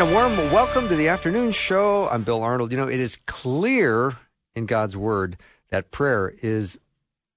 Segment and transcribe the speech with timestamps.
[0.00, 2.08] And a warm welcome to the afternoon show.
[2.08, 2.70] I'm Bill Arnold.
[2.70, 4.16] You know, it is clear
[4.54, 5.36] in God's Word
[5.68, 6.80] that prayer is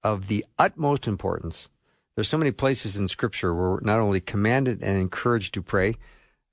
[0.02, 1.68] of the utmost importance.
[2.14, 5.96] There's so many places in Scripture where we're not only commanded and encouraged to pray,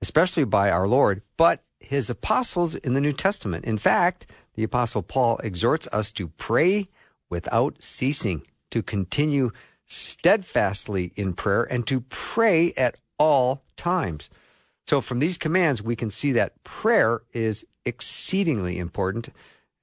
[0.01, 3.63] especially by our Lord, but His apostles in the New Testament.
[3.63, 6.87] In fact, the Apostle Paul exhorts us to pray
[7.29, 9.51] without ceasing, to continue
[9.87, 14.29] steadfastly in prayer, and to pray at all times.
[14.87, 19.29] So, from these commands, we can see that prayer is exceedingly important.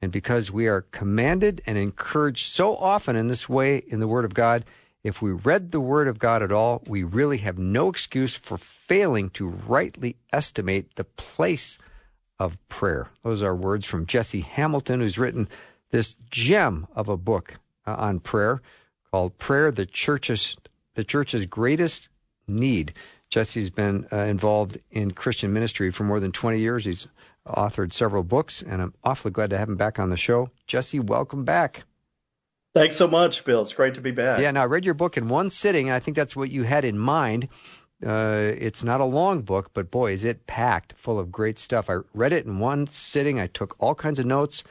[0.00, 4.24] And because we are commanded and encouraged so often in this way in the Word
[4.24, 4.64] of God,
[5.02, 8.58] if we read the Word of God at all, we really have no excuse for
[8.58, 11.78] failing to rightly estimate the place
[12.38, 13.08] of prayer.
[13.22, 15.48] Those are words from Jesse Hamilton, who's written
[15.90, 17.54] this gem of a book
[17.86, 18.60] uh, on prayer
[19.10, 20.56] called Prayer, the Church's,
[20.94, 22.08] the Church's Greatest
[22.46, 22.92] Need.
[23.30, 26.84] Jesse's been uh, involved in Christian ministry for more than 20 years.
[26.84, 27.08] He's
[27.46, 30.50] authored several books, and I'm awfully glad to have him back on the show.
[30.66, 31.84] Jesse, welcome back.
[32.74, 33.62] Thanks so much, Bill.
[33.62, 34.40] It's great to be back.
[34.40, 36.64] Yeah, now I read your book in one sitting, and I think that's what you
[36.64, 37.48] had in mind.
[38.06, 41.90] Uh, it's not a long book, but boy, is it packed full of great stuff.
[41.90, 43.40] I read it in one sitting.
[43.40, 44.62] I took all kinds of notes,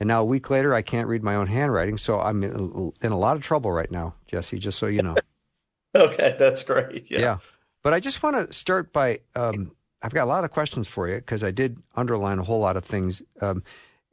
[0.00, 3.16] and now a week later, I can't read my own handwriting, so I'm in, a
[3.16, 4.58] lot of trouble right now, Jesse.
[4.58, 5.14] Just so you know.
[5.94, 7.06] okay, that's great.
[7.08, 7.20] Yeah.
[7.20, 7.38] yeah.
[7.82, 11.08] But I just want to start by um, I've got a lot of questions for
[11.08, 13.22] you because I did underline a whole lot of things.
[13.40, 13.62] Um,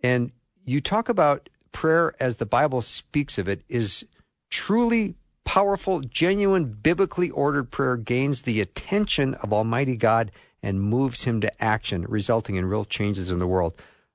[0.04, 0.32] and
[0.66, 4.06] you talk about prayer as the Bible speaks of it is
[4.50, 10.32] truly powerful, genuine, biblically ordered prayer gains the attention of Almighty God
[10.62, 13.74] and moves him to action, resulting in real changes in the world.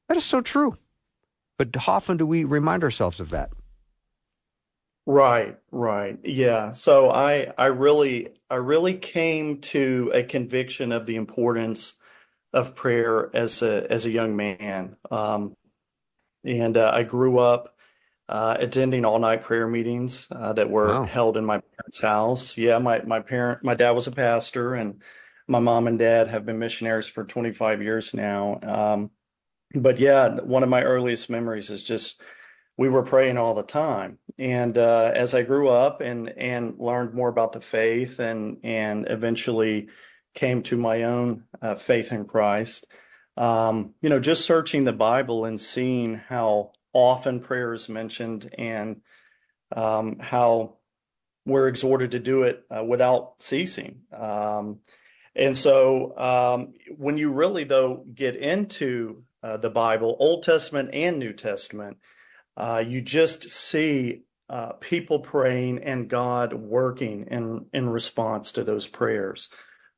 [0.08, 0.76] That is so true.
[1.58, 3.50] But how often do we remind ourselves of that?
[5.06, 6.18] Right, right.
[6.22, 6.72] Yeah.
[6.72, 11.94] So I I really I really came to a conviction of the importance
[12.52, 14.94] of prayer as a as a young man.
[15.10, 15.56] Um,
[16.44, 17.76] and uh, I grew up
[18.28, 21.04] uh, attending all night prayer meetings uh, that were wow.
[21.04, 22.56] held in my parents' house.
[22.56, 25.02] Yeah, my my parent my dad was a pastor and
[25.48, 28.60] my mom and dad have been missionaries for 25 years now.
[28.62, 29.10] Um,
[29.74, 32.22] but yeah, one of my earliest memories is just
[32.76, 34.18] we were praying all the time.
[34.38, 39.06] And uh, as I grew up and and learned more about the faith and and
[39.08, 39.88] eventually
[40.34, 42.86] came to my own uh, faith in Christ,
[43.36, 49.00] um, you know, just searching the Bible and seeing how often prayer is mentioned and
[49.72, 50.78] um, how
[51.46, 54.00] we're exhorted to do it uh, without ceasing.
[54.12, 54.80] Um,
[55.36, 61.18] and so, um, when you really though get into uh, the Bible, Old Testament and
[61.18, 61.98] New Testament,
[62.56, 68.86] uh, you just see uh, people praying and God working in in response to those
[68.86, 69.48] prayers.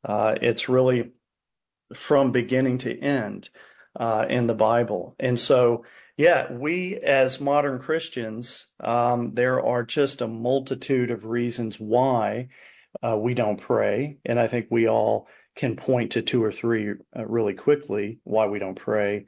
[0.05, 1.13] Uh, it's really
[1.95, 3.49] from beginning to end
[3.99, 5.85] uh, in the Bible, and so
[6.17, 12.49] yeah, we as modern Christians, um, there are just a multitude of reasons why
[13.03, 16.95] uh, we don't pray, and I think we all can point to two or three
[17.17, 19.27] uh, really quickly why we don't pray.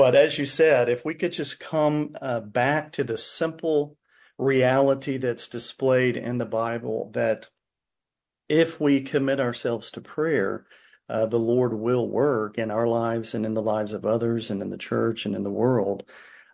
[0.00, 3.98] But as you said, if we could just come uh, back to the simple
[4.38, 7.50] reality that's displayed in the Bible that
[8.48, 10.64] if we commit ourselves to prayer,
[11.10, 14.62] uh, the Lord will work in our lives and in the lives of others and
[14.62, 16.04] in the church and in the world.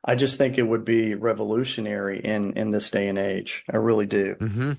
[0.05, 3.63] I just think it would be revolutionary in, in this day and age.
[3.71, 4.35] I really do.
[4.41, 4.73] Mm-hmm.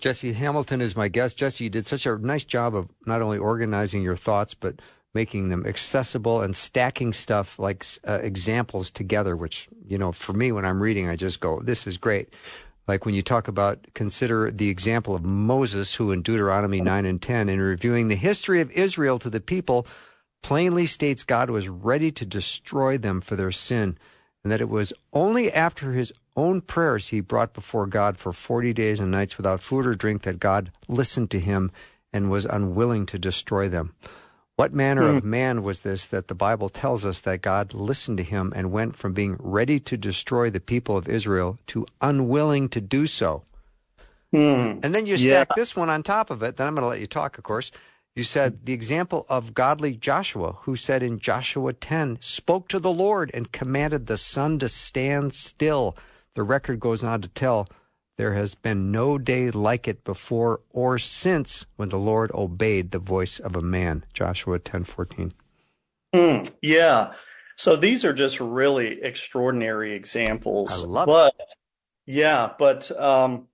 [0.00, 1.38] Jesse Hamilton is my guest.
[1.38, 4.80] Jesse, you did such a nice job of not only organizing your thoughts, but
[5.14, 10.52] making them accessible and stacking stuff like uh, examples together, which, you know, for me,
[10.52, 12.28] when I'm reading, I just go, this is great.
[12.86, 17.20] Like when you talk about, consider the example of Moses, who in Deuteronomy 9 and
[17.20, 19.86] 10, in reviewing the history of Israel to the people,
[20.42, 23.98] plainly states God was ready to destroy them for their sin,
[24.42, 28.72] and that it was only after his own prayers he brought before God for 40
[28.72, 31.70] days and nights without food or drink that God listened to him
[32.12, 33.94] and was unwilling to destroy them.
[34.58, 35.18] What manner mm.
[35.18, 35.30] of hmm.
[35.30, 38.96] man was this that the Bible tells us that God listened to him and went
[38.96, 43.44] from being ready to destroy the people of Israel to unwilling to do so?
[44.34, 44.84] Mm.
[44.84, 45.54] And then you stack yeah.
[45.54, 46.56] this one on top of it.
[46.56, 47.70] Then I'm going to let you talk, of course.
[48.16, 52.90] You said the example of godly Joshua, who said in Joshua 10, spoke to the
[52.90, 55.96] Lord and commanded the sun to stand still.
[56.34, 57.68] The record goes on to tell
[58.18, 62.98] there has been no day like it before or since when the Lord obeyed the
[62.98, 64.04] voice of a man.
[64.12, 65.32] Joshua 10:14.
[66.14, 67.14] Mm, yeah.
[67.56, 70.84] So these are just really extraordinary examples.
[70.84, 71.54] I love but it.
[72.06, 73.46] yeah, but um,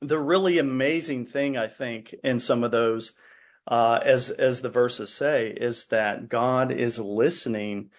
[0.00, 3.12] the really amazing thing I think in some of those
[3.66, 7.90] uh, as as the verses say is that God is listening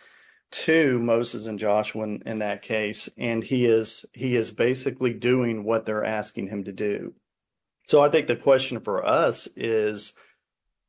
[0.51, 5.63] to Moses and Joshua in, in that case, and he is he is basically doing
[5.63, 7.13] what they're asking him to do.
[7.88, 10.13] So I think the question for us is,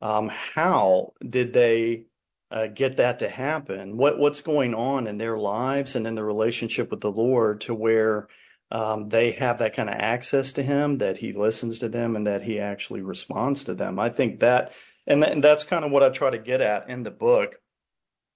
[0.01, 2.05] um, how did they
[2.49, 3.97] uh, get that to happen?
[3.97, 7.73] What what's going on in their lives and in the relationship with the Lord to
[7.73, 8.27] where
[8.71, 12.27] um, they have that kind of access to Him, that He listens to them, and
[12.27, 13.99] that He actually responds to them.
[13.99, 14.73] I think that,
[15.05, 17.59] and, and that's kind of what I try to get at in the book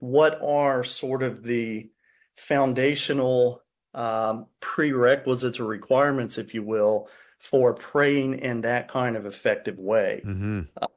[0.01, 1.89] what are sort of the
[2.35, 3.61] foundational
[3.93, 7.07] um, prerequisites or requirements, if you will,
[7.39, 10.21] for praying in that kind of effective way.
[10.25, 10.61] Mm-hmm.
[10.81, 10.87] Uh,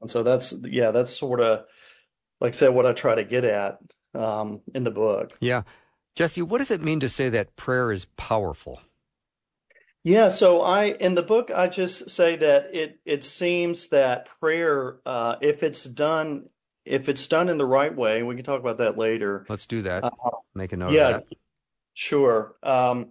[0.00, 1.64] and so that's, yeah, that's sort of,
[2.40, 3.78] like I said, what I try to get at
[4.14, 5.36] um, in the book.
[5.40, 5.62] Yeah.
[6.16, 8.80] Jesse, what does it mean to say that prayer is powerful?
[10.04, 15.00] Yeah, so I in the book I just say that it it seems that prayer,
[15.04, 16.48] uh, if it's done
[16.88, 19.44] if it's done in the right way, we can talk about that later.
[19.48, 20.04] Let's do that.
[20.04, 20.10] Uh,
[20.54, 21.38] Make a note yeah, of that.
[21.94, 22.54] Sure.
[22.62, 23.10] Um,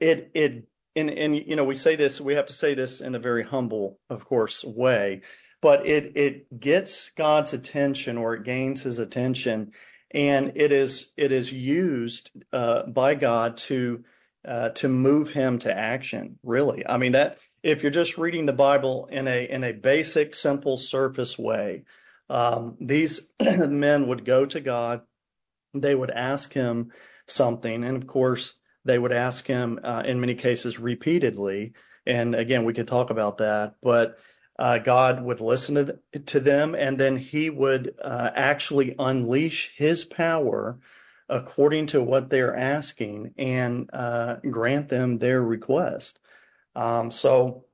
[0.00, 3.14] it it and and you know we say this we have to say this in
[3.14, 5.22] a very humble, of course, way,
[5.60, 9.72] but it it gets God's attention or it gains His attention,
[10.12, 14.04] and it is it is used uh, by God to
[14.44, 16.38] uh, to move Him to action.
[16.42, 20.34] Really, I mean that if you're just reading the Bible in a in a basic,
[20.34, 21.84] simple, surface way
[22.32, 25.02] um, these men would go to God,
[25.74, 26.90] they would ask him
[27.26, 28.54] something, and of course,
[28.86, 31.74] they would ask him uh, in many cases repeatedly.
[32.06, 34.18] And again, we could talk about that, but
[34.58, 40.04] uh, God would listen to, to them, and then He would uh, actually unleash His
[40.04, 40.78] power
[41.28, 46.18] according to what they're asking and uh, grant them their request.
[46.74, 47.66] Um, so,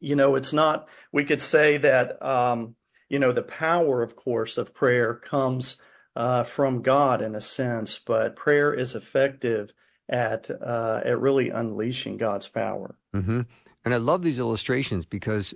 [0.00, 2.74] you know, it's not, we could say that um,
[3.12, 5.76] you know, the power, of course, of prayer comes
[6.16, 9.74] uh, from God in a sense, but prayer is effective
[10.08, 12.96] at uh, at really unleashing God's power.
[13.14, 13.42] Mm-hmm.
[13.84, 15.52] And I love these illustrations because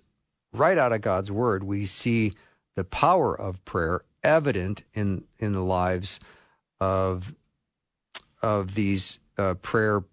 [0.53, 2.35] right out of God's word, we see
[2.75, 6.21] the power of prayer evident in in the lives
[6.79, 7.35] of
[8.43, 10.05] of these uh, prayer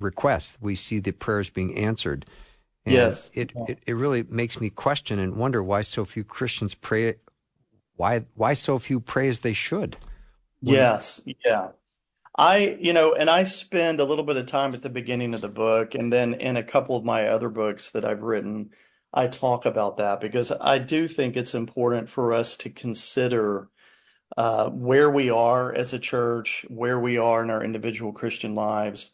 [0.00, 0.58] requests.
[0.60, 2.26] We see the prayers being answered.
[2.86, 3.30] And yes.
[3.34, 7.14] It, it, it really makes me question and wonder why so few Christians pray,
[7.96, 9.96] why, why so few pray as they should.
[10.60, 11.22] When, yes.
[11.44, 11.68] Yeah.
[12.36, 15.40] I, you know, and I spend a little bit of time at the beginning of
[15.40, 18.70] the book, and then in a couple of my other books that I've written,
[19.12, 23.68] I talk about that because I do think it's important for us to consider
[24.36, 29.12] uh, where we are as a church, where we are in our individual Christian lives,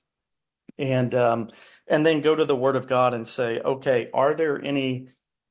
[0.81, 1.51] and um,
[1.87, 5.09] and then go to the Word of God and say, okay, are there any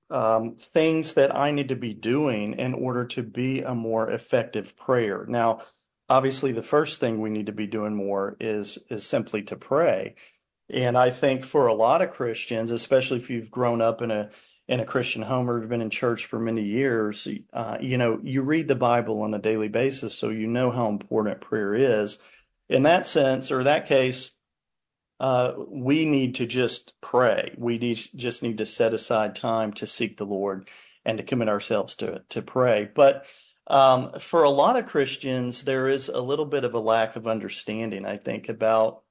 [0.09, 4.75] um, things that I need to be doing in order to be a more effective
[4.75, 5.25] prayer?
[5.27, 5.61] Now,
[6.09, 10.15] obviously, the first thing we need to be doing more is is simply to pray.
[10.71, 14.29] And I think for a lot of Christians, especially if you've grown up in a
[14.67, 18.19] in a Christian home or you've been in church for many years, uh, you know,
[18.23, 22.19] you read the Bible on a daily basis, so you know how important prayer is.
[22.67, 24.29] In that sense, or that case,
[25.19, 27.53] uh, we need to just pray.
[27.57, 30.69] We need, just need to set aside time to seek the Lord
[31.05, 32.89] and to commit ourselves to to pray.
[32.93, 33.25] But
[33.67, 37.27] um, for a lot of Christians, there is a little bit of a lack of
[37.27, 39.03] understanding, I think, about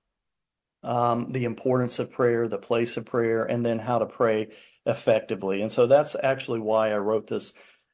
[0.82, 4.48] um, the importance of prayer, the place of prayer, and then how to pray
[4.86, 5.62] effectively.
[5.62, 7.52] And so that's actually why I wrote this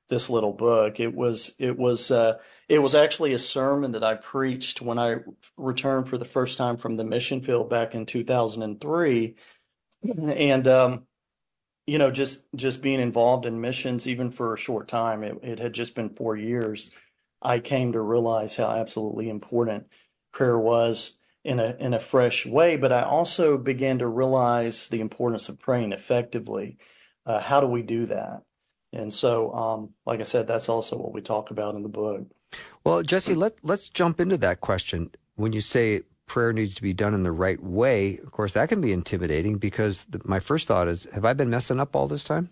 [0.09, 1.01] this little book.
[1.01, 5.17] It was it was uh, it was actually a sermon that I preached when I
[5.57, 9.35] returned for the first time from the mission field back in 2003,
[10.19, 11.07] and um,
[11.87, 15.23] you know just just being involved in missions even for a short time.
[15.23, 16.91] It, it had just been four years.
[17.43, 19.89] I came to realize how absolutely important
[20.33, 25.01] prayer was in a in a fresh way, but I also began to realize the
[25.01, 26.79] importance of praying effectively.
[27.27, 28.43] Uh, how do we do that?
[28.95, 32.27] And so, um, like I said, that's also what we talk about in the book.
[32.85, 35.11] Well, Jesse, let let's jump into that question.
[35.35, 38.69] When you say prayer needs to be done in the right way, of course, that
[38.69, 42.07] can be intimidating because the, my first thought is, have I been messing up all
[42.07, 42.51] this time?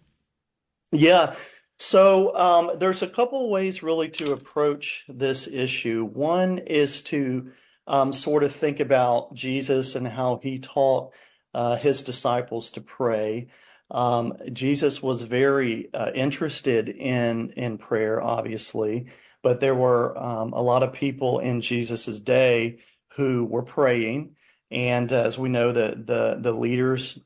[0.91, 1.35] Yeah.
[1.79, 6.05] So um, there's a couple ways really to approach this issue.
[6.05, 7.51] One is to
[7.87, 11.13] um, sort of think about Jesus and how he taught
[11.55, 13.49] uh, his disciples to pray.
[13.93, 19.09] Um, Jesus was very uh, interested in in prayer, obviously,
[19.43, 22.79] but there were um, a lot of people in Jesus's day
[23.17, 24.35] who were praying,
[24.71, 27.21] and uh, as we know, the the the leaders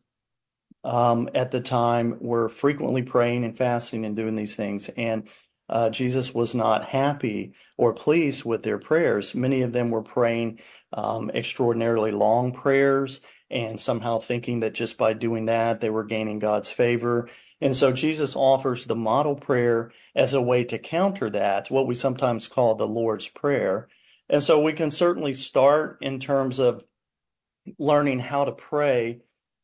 [0.82, 5.28] um, at the time were frequently praying and fasting and doing these things, and
[5.68, 9.34] uh, Jesus was not happy or pleased with their prayers.
[9.34, 10.60] Many of them were praying
[10.92, 16.38] um, extraordinarily long prayers and somehow thinking that just by doing that they were gaining
[16.38, 17.28] God's favor.
[17.60, 21.94] And so Jesus offers the model prayer as a way to counter that, what we
[21.94, 23.88] sometimes call the Lord's Prayer.
[24.28, 26.84] And so we can certainly start in terms of
[27.78, 29.20] learning how to pray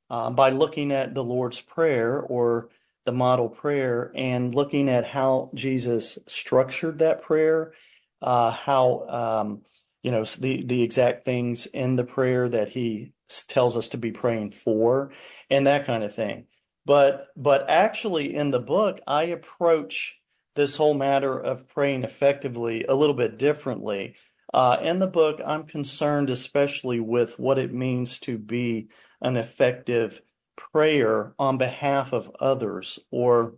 [0.09, 2.69] um, by looking at the Lord's Prayer or
[3.05, 7.73] the model prayer and looking at how Jesus structured that prayer,
[8.21, 9.63] uh, how um,
[10.03, 13.13] you know the the exact things in the prayer that he
[13.49, 15.13] tells us to be praying for,
[15.51, 16.47] and that kind of thing.
[16.85, 20.17] But but actually, in the book, I approach
[20.55, 24.17] this whole matter of praying effectively a little bit differently.
[24.53, 28.89] Uh, in the book, I'm concerned especially with what it means to be
[29.23, 30.21] an effective
[30.57, 33.55] prayer on behalf of others or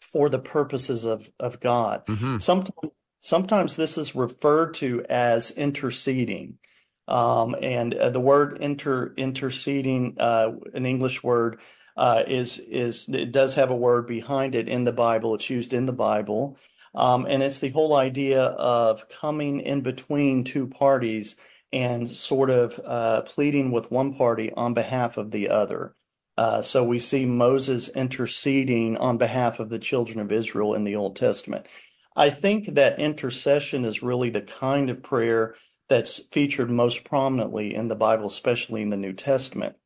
[0.00, 2.06] for the purposes of, of God.
[2.06, 2.38] Mm-hmm.
[2.38, 6.58] Sometimes, sometimes this is referred to as interceding.
[7.08, 11.60] Um, and uh, the word inter, interceding, uh, an English word,
[11.96, 15.34] uh, is is it does have a word behind it in the Bible.
[15.34, 16.56] It's used in the Bible,
[16.94, 21.36] um, and it's the whole idea of coming in between two parties
[21.72, 25.94] and sort of uh, pleading with one party on behalf of the other.
[26.36, 30.96] Uh, so we see Moses interceding on behalf of the children of Israel in the
[30.96, 31.66] Old Testament.
[32.16, 35.54] I think that intercession is really the kind of prayer
[35.92, 39.76] that's featured most prominently in the Bible, especially in the New Testament.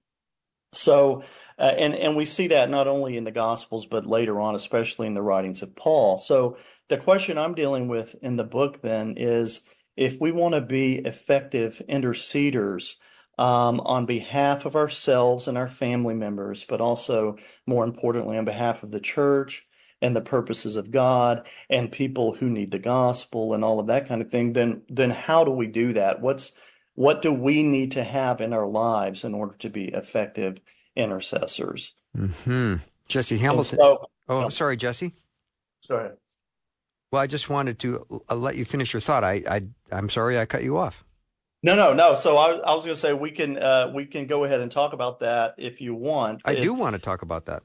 [0.73, 1.25] So,
[1.59, 5.09] uh, and and we see that not only in the Gospels but later on, especially
[5.09, 6.19] in the writings of Paul.
[6.19, 6.59] So,
[6.89, 9.63] the question I'm dealing with in the book then is
[9.97, 12.97] if we want to be effective interceders
[13.37, 17.37] um, on behalf of ourselves and our family members, but also
[17.67, 19.66] more importantly on behalf of the church
[20.03, 24.07] and the purposes of God and people who need the gospel and all of that
[24.07, 26.21] kind of thing, then then how do we do that?
[26.21, 26.53] What's
[26.95, 30.59] what do we need to have in our lives in order to be effective
[30.95, 31.93] intercessors?
[32.17, 32.77] Hmm.
[33.09, 33.79] Jesse Hamilton.
[33.79, 35.15] So, oh, I'm sorry, Jesse.
[35.81, 36.11] Sorry.
[37.13, 39.23] Well, I just wanted to uh, let you finish your thought.
[39.23, 39.63] I, I,
[39.93, 41.05] I'm sorry I cut you off.
[41.63, 42.17] No, no, no.
[42.17, 44.71] So I, I was going to say we can uh, we can go ahead and
[44.71, 46.43] talk about that if you want.
[46.45, 47.63] I if, do want to talk about that.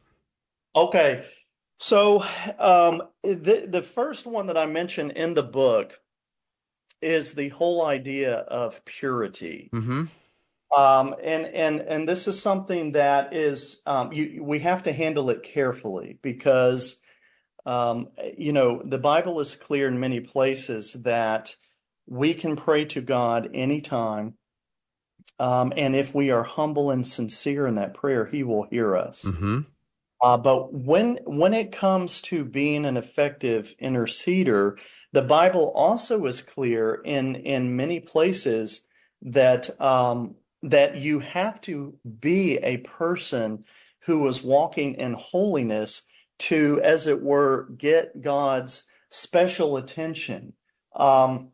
[0.75, 1.25] Okay,
[1.81, 2.23] so
[2.59, 5.99] um, the the first one that I mentioned in the book
[7.01, 9.71] is the whole idea of purity.
[9.73, 10.03] Mm-hmm.
[10.77, 15.31] Um, and and and this is something that is um, you, we have to handle
[15.31, 17.01] it carefully because
[17.65, 21.55] um, you know, the Bible is clear in many places that
[22.07, 24.35] we can pray to God anytime.
[25.39, 29.23] Um, and if we are humble and sincere in that prayer, He will hear us.
[29.25, 29.61] Mm-hmm.
[30.21, 34.77] Uh, but when when it comes to being an effective interceder,
[35.13, 38.85] the Bible also is clear in in many places
[39.23, 43.63] that um, that you have to be a person
[44.01, 46.03] who is walking in holiness
[46.37, 50.53] to, as it were, get God's special attention.
[50.95, 51.49] Um,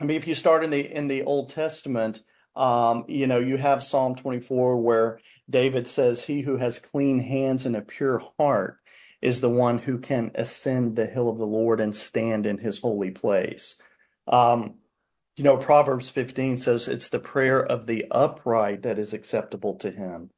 [0.00, 2.22] I mean, if you start in the in the Old Testament,
[2.54, 7.66] um, you know, you have Psalm 24 where David says, "He who has clean hands
[7.66, 8.78] and a pure heart
[9.22, 12.80] is the one who can ascend the hill of the Lord and stand in His
[12.80, 13.80] holy place."
[14.26, 14.74] Um,
[15.36, 19.90] you know, Proverbs 15 says, "It's the prayer of the upright that is acceptable to
[19.90, 20.30] Him."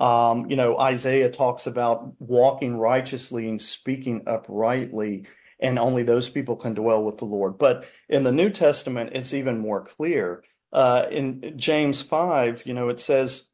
[0.00, 5.26] Um, you know, Isaiah talks about walking righteously and speaking uprightly,
[5.60, 7.58] and only those people can dwell with the Lord.
[7.58, 10.44] But in the New Testament, it's even more clear.
[10.72, 13.47] Uh, in James 5, you know, it says,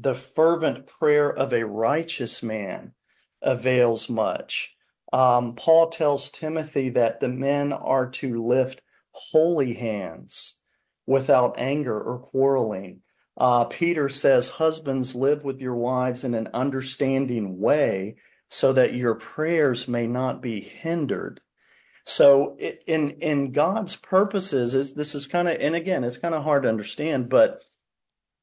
[0.00, 2.92] the fervent prayer of a righteous man
[3.42, 4.74] avails much.
[5.12, 8.80] Um, Paul tells Timothy that the men are to lift
[9.12, 10.56] holy hands
[11.06, 13.02] without anger or quarreling.
[13.36, 18.16] Uh, Peter says, Husbands, live with your wives in an understanding way
[18.48, 21.40] so that your prayers may not be hindered.
[22.04, 26.42] So, in in God's purposes, is this is kind of, and again, it's kind of
[26.42, 27.62] hard to understand, but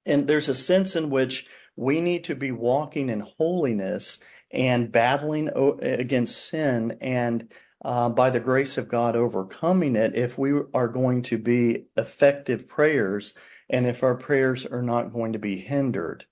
[0.08, 4.20] and there's a sense in which we need to be walking in holiness
[4.52, 5.50] and battling
[5.82, 7.52] against sin and
[7.86, 12.68] uh, by the grace of God overcoming it if we are going to be effective
[12.68, 13.34] prayers
[13.70, 16.26] and if our prayers are not going to be hindered.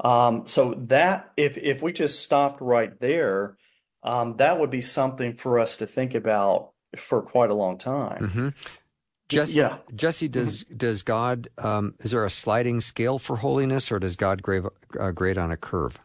[0.00, 3.56] Um, so that if if we just stopped right there,
[4.02, 8.28] um, that would be something for us to think about for quite a long time.
[8.28, 8.48] Mm-hmm.
[9.32, 9.76] Jesse, yeah.
[9.94, 10.76] Jesse, does mm-hmm.
[10.76, 14.64] does God um, is there a sliding scale for holiness, or does God grade,
[14.98, 15.98] uh, grade on a curve?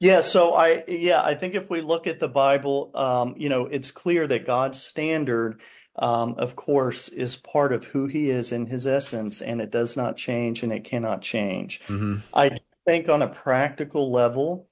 [0.00, 3.66] Yeah, so I yeah I think if we look at the Bible, um, you know,
[3.66, 5.60] it's clear that God's standard,
[5.96, 9.96] um, of course, is part of who He is in His essence, and it does
[9.96, 11.80] not change, and it cannot change.
[11.86, 12.16] Mm-hmm.
[12.34, 14.66] I think on a practical level,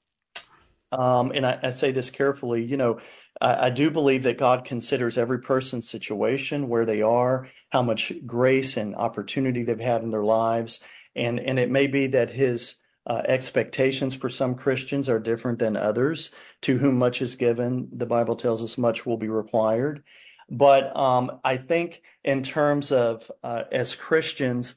[0.91, 2.99] um, and I, I, say this carefully, you know,
[3.41, 8.13] I, I, do believe that God considers every person's situation, where they are, how much
[8.27, 10.81] grace and opportunity they've had in their lives,
[11.15, 15.77] and and it may be that His uh, expectations for some Christians are different than
[15.77, 16.31] others.
[16.63, 20.05] To whom much is given, the Bible tells us much will be required.
[20.51, 24.75] But um, I think in terms of uh, as Christians,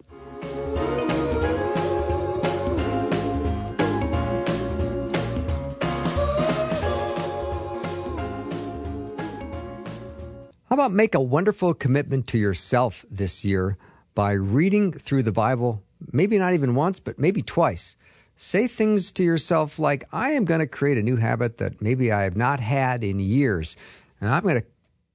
[10.68, 13.78] How about make a wonderful commitment to yourself this year
[14.14, 17.96] by reading through the Bible, maybe not even once, but maybe twice?
[18.44, 22.10] Say things to yourself like, I am going to create a new habit that maybe
[22.10, 23.76] I have not had in years,
[24.20, 24.66] and I'm going to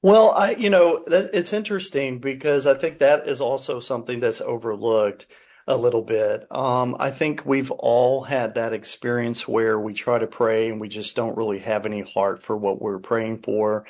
[0.00, 5.26] Well, I, you know, it's interesting because I think that is also something that's overlooked
[5.66, 6.46] a little bit.
[6.50, 10.88] Um, I think we've all had that experience where we try to pray and we
[10.88, 13.86] just don't really have any heart for what we're praying for.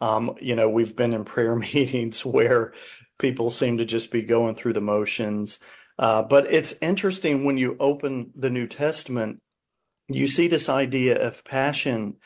[0.00, 2.72] Um, you know, we've been in prayer meetings where
[3.18, 5.58] people seem to just be going through the motions.
[5.98, 9.40] Uh, but it's interesting when you open the New Testament,
[10.08, 12.16] you see this idea of passion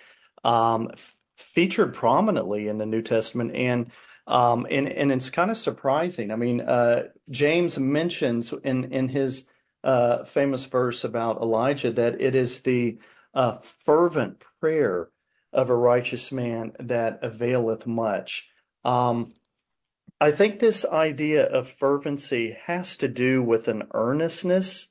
[0.44, 3.54] um, f- featured prominently in the New Testament.
[3.56, 3.90] And
[4.26, 6.30] um, and and it's kind of surprising.
[6.30, 9.48] I mean, uh, James mentions in in his
[9.84, 12.98] uh, famous verse about Elijah that it is the
[13.34, 15.08] uh, fervent prayer
[15.52, 18.48] of a righteous man that availeth much.
[18.84, 19.34] Um,
[20.20, 24.88] I think this idea of fervency has to do with an earnestness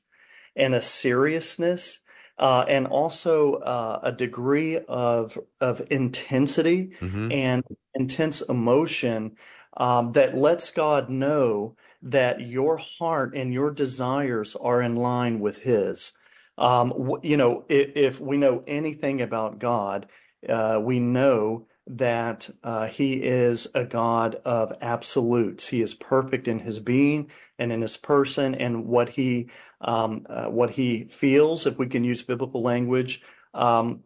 [0.54, 2.00] and a seriousness
[2.38, 7.30] uh, and also uh, a degree of of intensity mm-hmm.
[7.30, 7.64] and
[7.94, 9.36] intense emotion
[9.76, 15.62] um, that lets God know that your heart and your desires are in line with
[15.62, 16.12] His.
[16.58, 20.06] Um, you know, if, if, we know anything about God,
[20.48, 25.68] uh, we know that uh, He is a God of absolutes.
[25.68, 29.48] He is perfect in His being and in His person, and what He
[29.80, 33.22] um, uh, what He feels, if we can use biblical language,
[33.54, 34.04] um,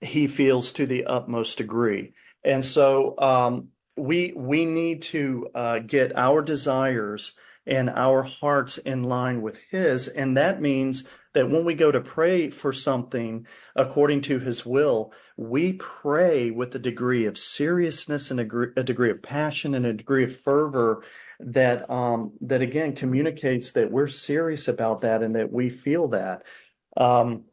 [0.00, 2.12] He feels to the utmost degree.
[2.44, 9.02] And so um, we we need to uh, get our desires and our hearts in
[9.02, 11.04] line with His, and that means
[11.36, 16.74] that when we go to pray for something according to His will, we pray with
[16.74, 21.04] a degree of seriousness and a, degree of passion and a degree of fervor
[21.38, 26.42] that um, that again communicates that we're serious about that and that we feel that.
[26.96, 27.44] Um,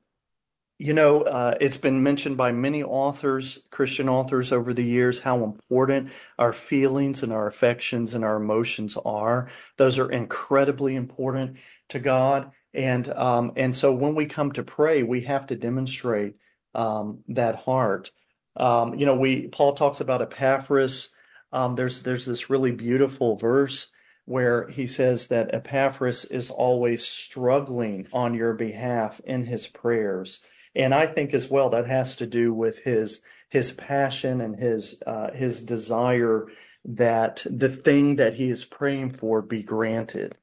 [0.80, 5.44] You know, uh, it's been mentioned by many authors, Christian authors over the years, how
[5.44, 9.50] important our feelings and our affections and our emotions are.
[9.78, 11.58] Those are incredibly important
[11.90, 12.52] to God.
[12.74, 16.36] And um, and so when we come to pray, we have to demonstrate
[16.74, 18.12] um, that heart.
[18.56, 21.10] Um, you know, we Paul talks about Epaphras.
[21.52, 23.88] Um, there's there's this really beautiful verse
[24.26, 30.40] where he says that Epaphras is always struggling on your behalf in his prayers.
[30.76, 35.02] And I think as well that has to do with his his passion and his
[35.06, 36.48] uh, his desire
[36.86, 40.36] that the thing that he is praying for be granted.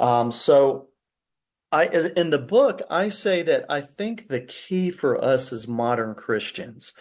[0.00, 0.88] Um, so
[1.72, 6.14] I in the book I say that I think the key for us as modern
[6.14, 6.92] Christians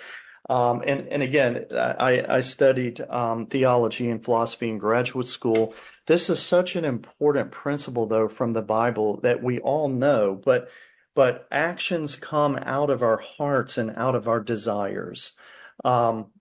[0.49, 5.73] um, and, and again, I, I studied um, theology and philosophy in graduate school.
[6.05, 10.69] This is such an important principle, though, from the Bible that we all know, but
[11.15, 15.31] but actions come out of our hearts and out of our desires.
[15.85, 16.31] Um,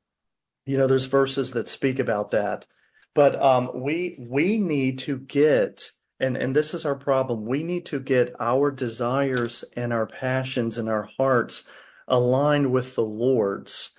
[0.67, 2.67] you know, there's verses that speak about that,
[3.15, 5.93] but um, we we need to get
[6.25, 7.45] and and this is our problem.
[7.45, 11.65] We need to get our desires and our passions and our hearts
[12.09, 13.91] aligned with the Lord's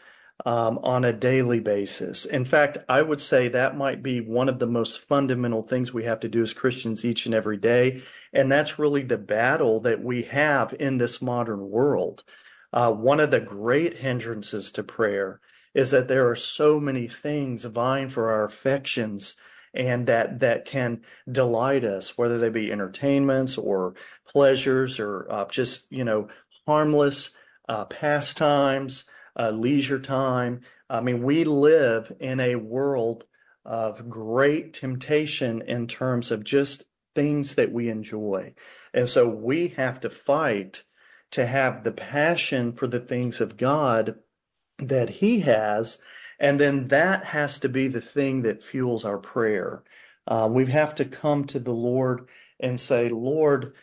[0.46, 2.26] um, on a daily basis.
[2.26, 6.04] In fact, I would say that might be one of the most fundamental things we
[6.04, 8.02] have to do as Christians each and every day.
[8.34, 12.24] And that's really the battle that we have in this modern world.
[12.74, 15.40] Uh, one of the great hindrances to prayer
[15.74, 19.36] is that there are so many things vying for our affections
[19.76, 23.96] and that that can delight us, whether they be entertainments or
[24.28, 26.28] pleasures or uh, just you know
[26.66, 27.32] harmless
[27.70, 29.06] uh, pastimes
[29.38, 30.62] uh, leisure time.
[30.90, 33.26] I mean, we live in a world
[33.66, 36.86] of great temptation in terms of just
[37.16, 38.54] things that we enjoy.
[38.94, 40.84] And so we have to fight
[41.32, 44.20] to have the passion for the things of God
[44.78, 45.98] that He has.
[46.40, 49.84] And then that has to be the thing that fuels our prayer.
[50.28, 52.28] Uh, we have to come to the Lord
[52.60, 53.74] and say, Lord,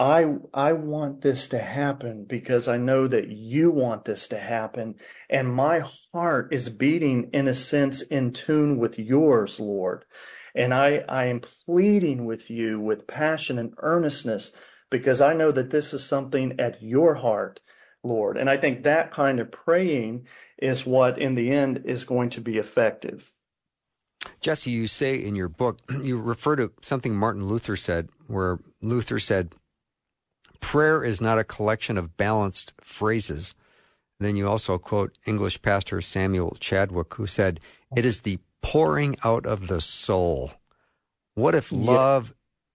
[0.00, 4.96] I I want this to happen because I know that you want this to happen
[5.28, 10.06] and my heart is beating in a sense in tune with yours Lord
[10.56, 14.54] and I I am pleading with you with passion and earnestness
[14.90, 17.60] because I know that this is something at your heart
[18.02, 20.26] Lord and I think that kind of praying
[20.58, 23.32] is what in the end is going to be effective
[24.40, 29.18] Jesse, you say in your book, you refer to something Martin Luther said, where Luther
[29.18, 29.54] said,
[30.60, 33.54] Prayer is not a collection of balanced phrases.
[34.18, 37.60] Then you also quote English pastor Samuel Chadwick, who said,
[37.96, 40.52] It is the pouring out of the soul.
[41.34, 42.34] What if love,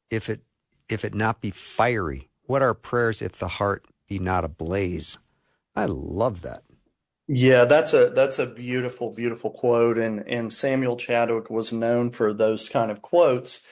[0.10, 0.18] yeah.
[0.18, 0.42] if it
[0.90, 2.30] if it not be fiery?
[2.48, 5.18] What are prayers if the heart be not ablaze?
[5.76, 6.64] I love that.
[7.28, 9.98] Yeah, that's a that's a beautiful, beautiful quote.
[9.98, 13.66] And and Samuel Chadwick was known for those kind of quotes.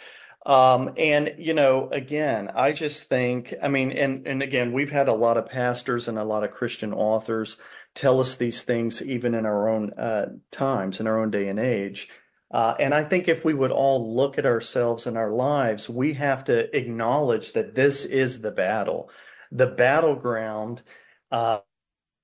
[0.45, 5.07] Um, and you know, again, I just think, I mean, and and again, we've had
[5.07, 7.57] a lot of pastors and a lot of Christian authors
[7.93, 11.59] tell us these things, even in our own uh, times, in our own day and
[11.59, 12.09] age.
[12.51, 16.13] Uh, and I think if we would all look at ourselves and our lives, we
[16.13, 19.09] have to acknowledge that this is the battle,
[19.53, 20.83] the battleground.
[21.31, 21.59] Uh,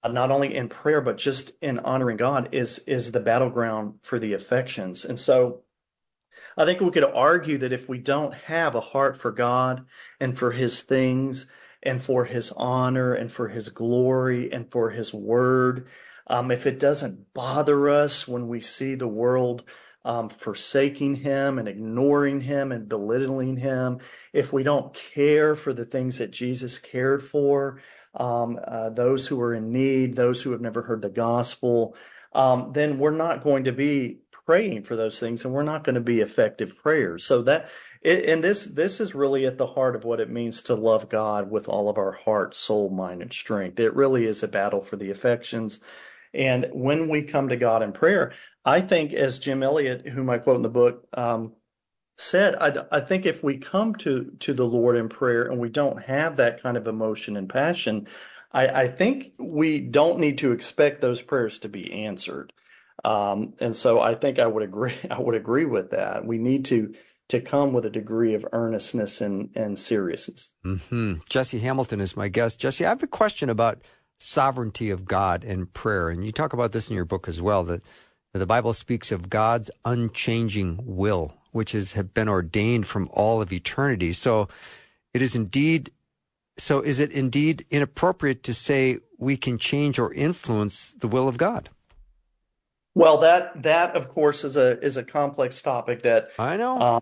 [0.10, 4.34] not only in prayer but just in honoring God is is the battleground for the
[4.34, 5.06] affections.
[5.06, 5.62] And so
[6.58, 9.86] I think we could argue that if we don't have a heart for God
[10.20, 11.48] and for his things
[11.82, 15.88] and for his honor and for his glory and for his word,
[16.28, 19.63] um, if it doesn't bother us when we see the world
[20.05, 23.99] um, forsaking him and ignoring him and belittling him,
[24.33, 27.79] if we don't care for the things that Jesus cared for,
[28.15, 31.95] um, uh, those who are in need, those who have never heard the gospel,
[32.33, 35.95] um, then we're not going to be praying for those things and we're not going
[35.95, 37.23] to be effective prayers.
[37.23, 37.69] So that
[38.01, 41.09] it, and this this is really at the heart of what it means to love
[41.09, 43.79] God with all of our heart, soul, mind, and strength.
[43.79, 45.79] It really is a battle for the affections.
[46.33, 48.33] And when we come to God in prayer,
[48.65, 51.54] I think, as Jim Elliot, whom I quote in the book, um,
[52.17, 55.69] said, I, I think if we come to to the Lord in prayer and we
[55.69, 58.08] don't have that kind of emotion and passion,
[58.52, 62.52] I, I think we don't need to expect those prayers to be answered.
[63.06, 64.95] Um, and so I think I would agree.
[65.10, 66.26] I would agree with that.
[66.26, 66.93] We need to
[67.30, 70.50] to come with a degree of earnestness and and seriousness.
[70.65, 71.15] Mm-hmm.
[71.30, 72.60] Jesse Hamilton is my guest.
[72.60, 73.82] Jesse, I have a question about
[74.17, 77.63] sovereignty of God and prayer, and you talk about this in your book as well.
[77.63, 77.82] That
[78.34, 83.52] the Bible speaks of God's unchanging will, which has have been ordained from all of
[83.52, 84.13] eternity.
[84.13, 84.48] So
[85.13, 85.92] it is indeed.
[86.58, 91.38] So is it indeed inappropriate to say we can change or influence the will of
[91.38, 91.70] God?
[92.96, 96.78] Well, that that of course is a is a complex topic that I know.
[96.78, 97.00] Uh,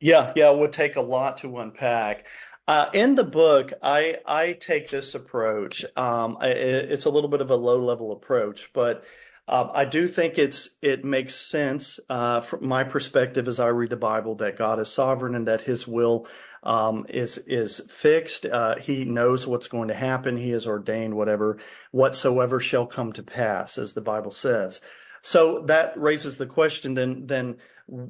[0.00, 2.26] yeah, yeah, would take a lot to unpack.
[2.68, 5.84] Uh, in the book, I I take this approach.
[5.96, 9.04] Um, I, it's a little bit of a low level approach, but
[9.48, 13.90] um, I do think it's it makes sense uh, from my perspective as I read
[13.90, 16.26] the Bible that God is sovereign and that His will
[16.64, 18.44] um, is is fixed.
[18.44, 20.36] Uh, he knows what's going to happen.
[20.36, 21.58] He has ordained whatever
[21.92, 24.80] whatsoever shall come to pass, as the Bible says.
[25.22, 27.58] So that raises the question: then then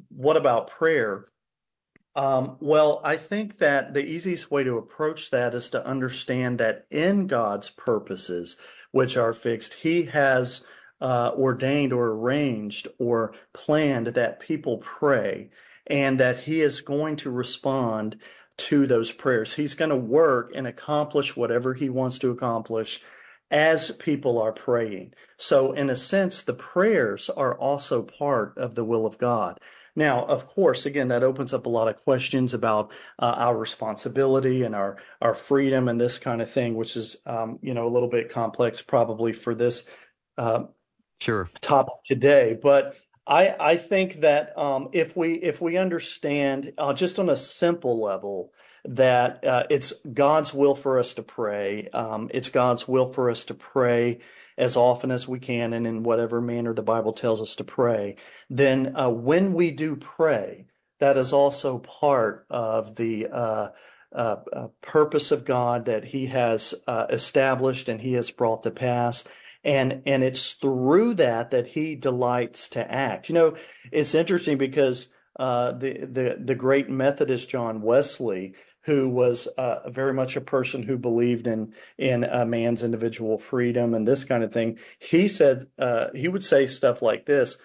[0.09, 1.25] what about prayer?
[2.15, 6.87] Um, well, I think that the easiest way to approach that is to understand that
[6.89, 8.57] in God's purposes,
[8.89, 10.65] which are fixed, He has
[11.01, 15.49] uh, ordained or arranged or planned that people pray
[15.87, 18.17] and that He is going to respond
[18.57, 19.53] to those prayers.
[19.53, 23.01] He's going to work and accomplish whatever He wants to accomplish
[23.49, 25.13] as people are praying.
[25.37, 29.59] So, in a sense, the prayers are also part of the will of God.
[29.95, 34.63] Now, of course, again, that opens up a lot of questions about uh, our responsibility
[34.63, 37.89] and our our freedom and this kind of thing, which is, um, you know, a
[37.89, 39.85] little bit complex probably for this
[40.37, 40.65] uh,
[41.19, 42.57] sure topic today.
[42.61, 47.35] But I I think that um, if we if we understand uh, just on a
[47.35, 48.53] simple level
[48.85, 53.45] that uh, it's God's will for us to pray, um, it's God's will for us
[53.45, 54.19] to pray
[54.57, 58.15] as often as we can and in whatever manner the Bible tells us to pray,
[58.49, 60.65] then uh, when we do pray,
[60.99, 63.69] that is also part of the uh,
[64.15, 68.71] uh, uh purpose of God that He has uh, established and He has brought to
[68.71, 69.25] pass.
[69.63, 73.29] And, and it's through that that He delights to act.
[73.29, 73.57] You know,
[73.91, 78.53] it's interesting because uh, the, the, the great Methodist John Wesley,
[78.87, 83.93] who was uh, very much a person who believed in in a man's individual freedom
[83.93, 84.79] and this kind of thing.
[84.97, 87.57] He said uh, he would say stuff like this: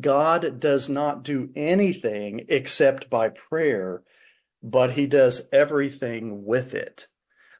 [0.00, 4.02] God does not do anything except by prayer,
[4.62, 7.08] but He does everything with it.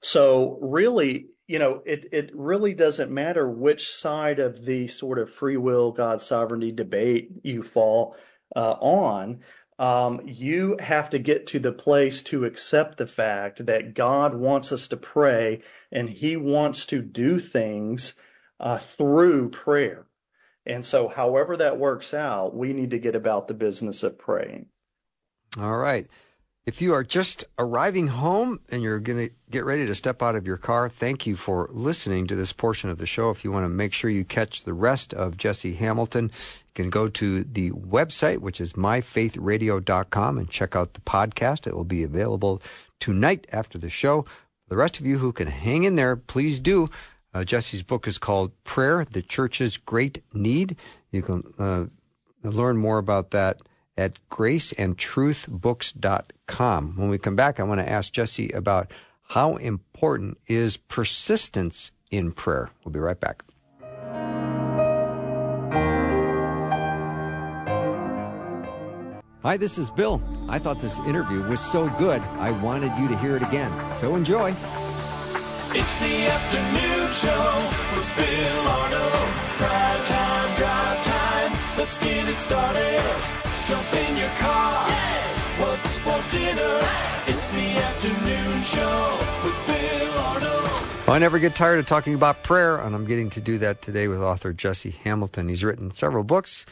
[0.01, 5.31] So really, you know, it it really doesn't matter which side of the sort of
[5.31, 8.17] free will God sovereignty debate you fall
[8.55, 9.41] uh, on
[9.79, 14.73] um, you have to get to the place to accept the fact that God wants
[14.73, 18.15] us to pray and He wants to do things
[18.59, 20.07] uh, through prayer.
[20.67, 24.67] And so, however that works out, we need to get about the business of praying.
[25.59, 26.07] All right.
[26.69, 30.37] If you are just arriving home and you're going to get ready to step out
[30.37, 33.31] of your car, thank you for listening to this portion of the show.
[33.31, 36.91] If you want to make sure you catch the rest of Jesse Hamilton, you can
[36.91, 41.67] go to the website, which is myfaithradio.com, and check out the podcast.
[41.67, 42.61] It will be available
[43.01, 44.27] tonight after the show.
[44.69, 46.91] The rest of you who can hang in there, please do.
[47.33, 50.77] Uh, Jesse's book is called Prayer, the Church's Great Need.
[51.13, 51.85] You can uh,
[52.47, 53.59] learn more about that
[53.99, 56.97] at graceandtruthbooks.com.
[56.97, 58.91] When we come back, I want to ask Jesse about
[59.31, 62.71] how important is persistence in prayer.
[62.85, 63.43] We'll be right back.
[69.43, 70.21] Hi, this is Bill.
[70.49, 73.71] I thought this interview was so good, I wanted you to hear it again.
[73.97, 74.55] So enjoy.
[75.71, 77.61] It's the afternoon show
[77.97, 79.29] with Bill Arnold.
[79.59, 81.53] Drive time, drive time.
[81.77, 83.48] Let's get it started.
[83.69, 84.89] Jump in your car.
[84.89, 85.61] Yeah.
[85.61, 86.81] What's for dinner?
[86.81, 87.33] Hey.
[87.33, 91.07] It's the afternoon show with Bill Arnold.
[91.07, 93.83] Well, I never get tired of talking about prayer, and I'm getting to do that
[93.83, 95.51] today with author Jesse Hamilton.
[95.51, 96.65] He's written several books.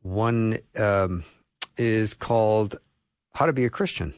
[0.00, 1.24] One um,
[1.76, 2.78] is called
[3.34, 4.14] How to Be a Christian,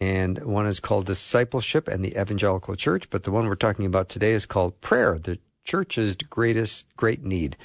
[0.00, 3.08] and one is called Discipleship and the Evangelical Church.
[3.08, 7.56] But the one we're talking about today is called Prayer, the Church's Greatest Great Need.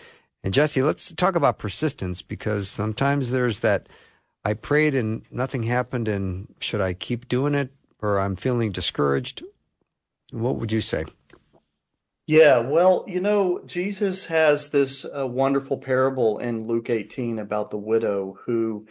[0.43, 3.87] And Jesse, let's talk about persistence because sometimes there's that
[4.45, 7.71] I prayed and nothing happened, and should I keep doing it
[8.01, 9.43] or I'm feeling discouraged?
[10.31, 11.05] What would you say?
[12.27, 17.77] Yeah, well, you know, Jesus has this uh, wonderful parable in Luke 18 about the
[17.77, 18.85] widow who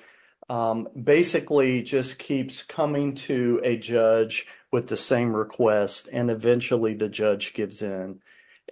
[0.49, 7.09] um, basically just keeps coming to a judge with the same request, and eventually the
[7.09, 8.21] judge gives in.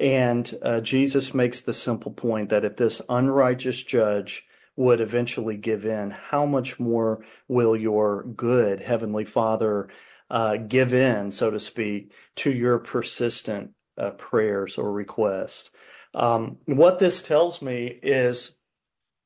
[0.00, 5.84] And uh, Jesus makes the simple point that if this unrighteous judge would eventually give
[5.84, 9.88] in, how much more will your good Heavenly Father
[10.30, 15.70] uh, give in, so to speak, to your persistent uh, prayers or requests?
[16.12, 18.56] Um, what this tells me is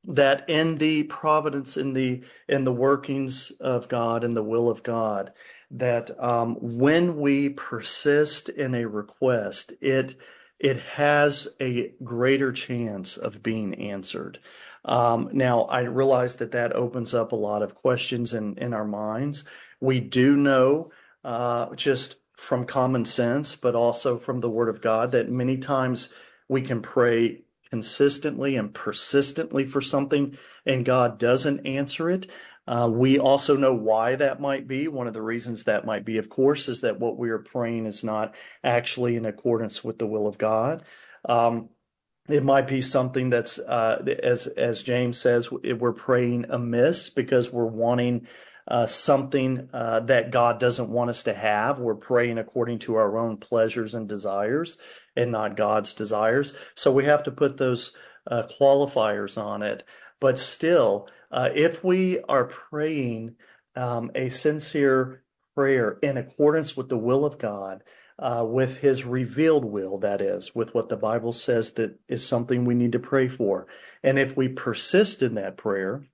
[0.05, 4.83] that in the providence, in the in the workings of God, in the will of
[4.83, 5.33] God,
[5.71, 10.15] that um, when we persist in a request, it
[10.59, 14.39] it has a greater chance of being answered.
[14.85, 18.87] Um, now, I realize that that opens up a lot of questions in, in our
[18.87, 19.45] minds.
[19.81, 20.91] We do know
[21.25, 26.13] uh, just from common sense, but also from the Word of God, that many times
[26.49, 32.27] we can pray consistently and persistently for something and God doesn't answer it.
[32.69, 34.89] Uh, we also know why that might be.
[34.89, 37.87] One of the reasons that might be, of course, is that what we are praying
[37.87, 40.83] is not actually in accordance with the will of God.
[41.27, 41.71] Um,
[42.29, 47.65] it might be something that's, uh, as as James says, we're praying amiss because we're
[47.65, 48.27] wanting
[48.69, 51.79] uh, something uh, that God doesn't want us to have.
[51.79, 54.77] We're praying according to our own pleasures and desires
[55.17, 56.53] and not God's desires.
[56.75, 57.93] So we have to put those
[58.31, 59.85] uh, qualifiers on it.
[60.21, 63.37] But still, uh, if we are praying
[63.77, 65.23] um, a sincere
[65.55, 67.83] prayer in accordance with the will of God,
[68.19, 72.65] uh, with his revealed will, that is, with what the Bible says that is something
[72.65, 73.67] we need to pray for.
[74.03, 76.05] And if we persist in that prayer,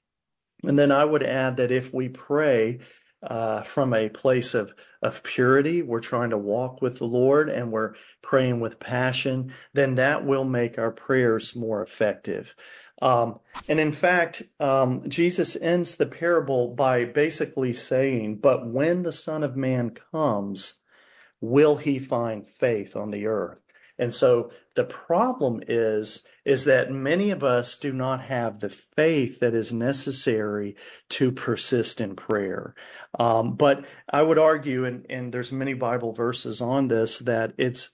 [0.62, 2.80] and then I would add that if we pray
[3.22, 7.72] uh, from a place of, of purity, we're trying to walk with the Lord and
[7.72, 12.54] we're praying with passion, then that will make our prayers more effective.
[13.04, 13.38] Um,
[13.68, 19.44] and in fact, um, Jesus ends the parable by basically saying, But when the Son
[19.44, 20.74] of Man comes,
[21.38, 23.58] will he find faith on the earth?
[23.98, 29.38] And so the problem is, is that many of us do not have the faith
[29.40, 30.74] that is necessary
[31.10, 32.74] to persist in prayer.
[33.18, 37.90] Um, but I would argue, and, and there's many Bible verses on this, that it's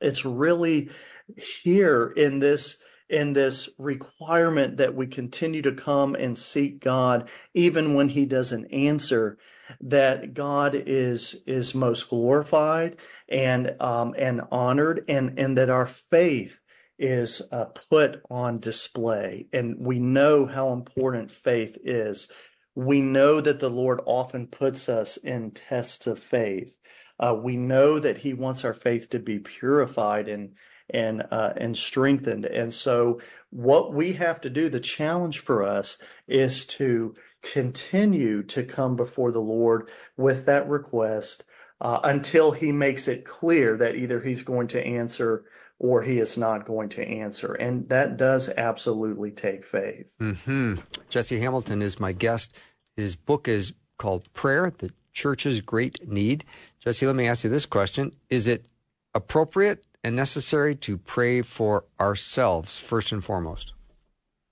[0.00, 0.90] it's really
[1.36, 2.78] here in this
[3.12, 8.66] in this requirement that we continue to come and seek God even when he doesn't
[8.72, 9.38] answer
[9.80, 12.96] that God is is most glorified
[13.28, 16.60] and um, and honored and and that our faith
[16.98, 19.46] is uh, put on display.
[19.52, 22.30] And we know how important faith is.
[22.74, 26.74] We know that the Lord often puts us in tests of faith.
[27.18, 30.54] Uh, we know that he wants our faith to be purified and
[30.92, 32.46] and uh, and strengthened.
[32.46, 38.62] And so, what we have to do, the challenge for us, is to continue to
[38.62, 41.44] come before the Lord with that request
[41.80, 45.44] uh, until He makes it clear that either He's going to answer
[45.78, 50.12] or He is not going to answer, and that does absolutely take faith.
[50.20, 50.76] Mm-hmm.
[51.08, 52.54] Jesse Hamilton is my guest.
[52.96, 56.44] His book is called Prayer: The Church's Great Need.
[56.80, 58.66] Jesse, let me ask you this question: Is it
[59.14, 63.72] appropriate and necessary to pray for ourselves first and foremost?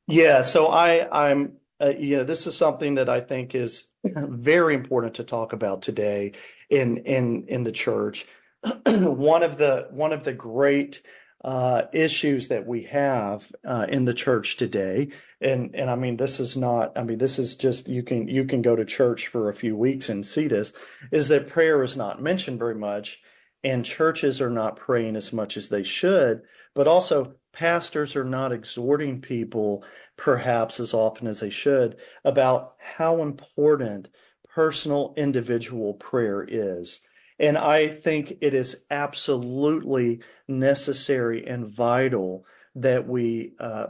[0.06, 4.74] Yeah, so I, I'm, uh, you know, this is something that I think is very
[4.74, 6.32] important to talk about today
[6.68, 8.26] in in in the church.
[8.86, 11.02] one of the one of the great
[11.44, 15.08] uh, issues that we have uh, in the church today,
[15.40, 18.44] and and I mean this is not, I mean this is just you can you
[18.44, 20.72] can go to church for a few weeks and see this,
[21.10, 23.22] is that prayer is not mentioned very much,
[23.62, 26.42] and churches are not praying as much as they should,
[26.74, 29.84] but also pastors are not exhorting people
[30.16, 34.08] perhaps as often as they should about how important
[34.48, 37.00] personal individual prayer is.
[37.38, 42.44] And I think it is absolutely necessary and vital
[42.74, 43.88] that we uh,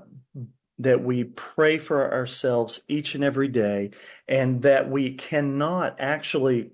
[0.79, 3.91] that we pray for ourselves each and every day,
[4.27, 6.71] and that we cannot actually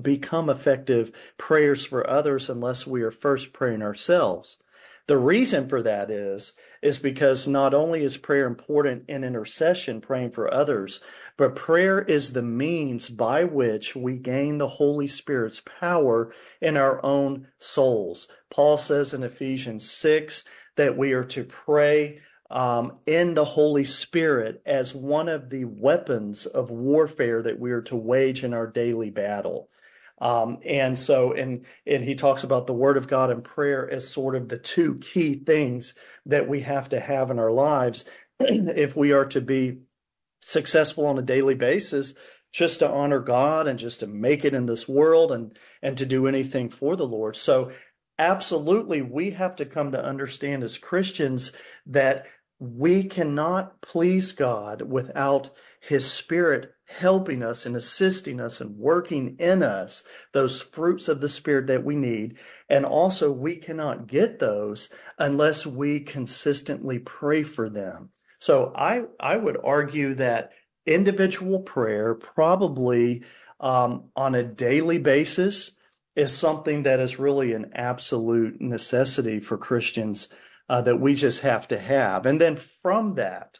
[0.00, 4.62] become effective prayers for others unless we are first praying ourselves.
[5.08, 10.30] The reason for that is is because not only is prayer important in intercession, praying
[10.30, 11.00] for others,
[11.36, 17.04] but prayer is the means by which we gain the Holy Spirit's power in our
[17.04, 18.28] own souls.
[18.50, 20.44] Paul says in Ephesians 6
[20.76, 26.46] that we are to pray um, in the Holy Spirit as one of the weapons
[26.46, 29.68] of warfare that we are to wage in our daily battle.
[30.22, 34.08] Um, and so, and and he talks about the Word of God and prayer as
[34.08, 38.04] sort of the two key things that we have to have in our lives
[38.40, 39.78] if we are to be
[40.40, 42.14] successful on a daily basis,
[42.52, 46.06] just to honor God and just to make it in this world and and to
[46.06, 47.34] do anything for the Lord.
[47.34, 47.72] So,
[48.16, 51.50] absolutely, we have to come to understand as Christians
[51.86, 52.26] that
[52.60, 55.50] we cannot please God without
[55.82, 61.28] His Spirit helping us and assisting us and working in us those fruits of the
[61.28, 62.36] Spirit that we need.
[62.68, 68.10] And also, we cannot get those unless we consistently pray for them.
[68.38, 70.52] So I, I would argue that
[70.86, 73.24] individual prayer, probably
[73.58, 75.72] um, on a daily basis,
[76.14, 80.28] is something that is really an absolute necessity for Christians
[80.68, 82.24] uh, that we just have to have.
[82.24, 83.58] And then from that,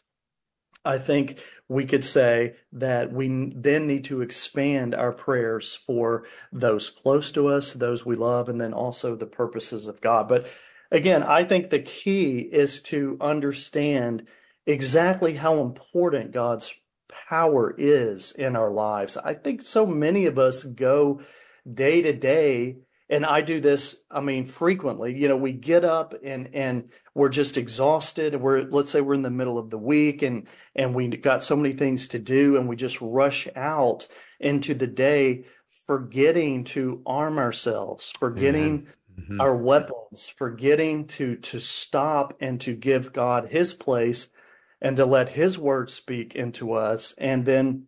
[0.85, 6.89] I think we could say that we then need to expand our prayers for those
[6.89, 10.27] close to us, those we love, and then also the purposes of God.
[10.27, 10.45] But
[10.91, 14.27] again, I think the key is to understand
[14.65, 16.73] exactly how important God's
[17.29, 19.17] power is in our lives.
[19.17, 21.21] I think so many of us go
[21.71, 22.77] day to day
[23.09, 25.15] and I do this, I mean, frequently.
[25.17, 28.35] You know, we get up and and we're just exhausted.
[28.35, 31.55] We're let's say we're in the middle of the week and and we got so
[31.55, 34.07] many things to do and we just rush out
[34.39, 35.45] into the day
[35.85, 38.87] forgetting to arm ourselves, forgetting
[39.19, 39.41] mm-hmm.
[39.41, 44.29] our weapons, forgetting to to stop and to give God his place
[44.81, 47.87] and to let his word speak into us and then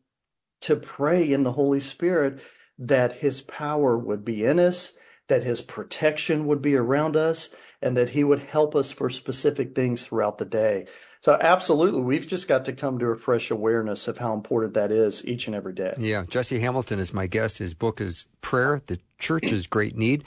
[0.61, 2.41] to pray in the Holy Spirit
[2.77, 4.97] that his power would be in us
[5.27, 7.49] that his protection would be around us
[7.81, 10.87] and that he would help us for specific things throughout the day.
[11.21, 14.91] So absolutely, we've just got to come to a fresh awareness of how important that
[14.91, 15.93] is each and every day.
[15.97, 17.57] Yeah, Jesse Hamilton is my guest.
[17.57, 20.23] His book is Prayer, the Church's Great Need.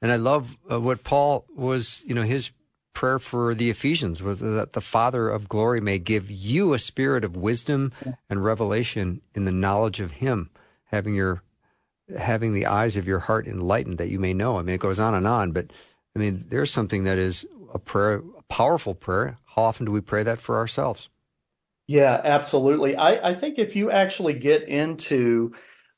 [0.00, 2.50] And I love uh, what Paul was, you know, his
[2.92, 7.24] prayer for the Ephesians was that the Father of glory may give you a spirit
[7.24, 7.92] of wisdom
[8.28, 10.50] and revelation in the knowledge of him,
[10.86, 11.42] having your
[12.18, 14.58] having the eyes of your heart enlightened that you may know.
[14.58, 15.72] I mean, it goes on and on, but
[16.14, 19.38] I mean, there's something that is a prayer, a powerful prayer.
[19.54, 21.08] How often do we pray that for ourselves?
[21.88, 22.96] Yeah, absolutely.
[22.96, 25.52] I, I think if you actually get into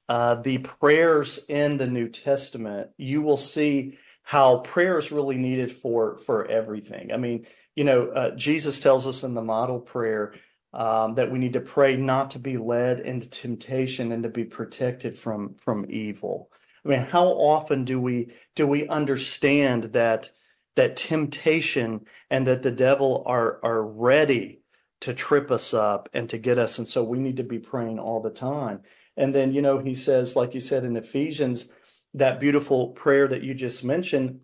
[0.08, 5.70] uh, the prayers in the New Testament, you will see how prayer is really needed
[5.70, 7.12] for for everything.
[7.12, 7.46] I mean,
[7.76, 10.34] you know, uh, Jesus tells us in the model prayer
[10.74, 14.44] um, that we need to pray not to be led into temptation and to be
[14.44, 16.50] protected from from evil.
[16.84, 20.30] I mean, how often do we do we understand that
[20.76, 24.60] that temptation and that the devil are are ready
[25.00, 27.98] to trip us up and to get us, and so we need to be praying
[27.98, 28.80] all the time.
[29.16, 31.68] And then, you know, he says, like you said in Ephesians,
[32.14, 34.40] that beautiful prayer that you just mentioned,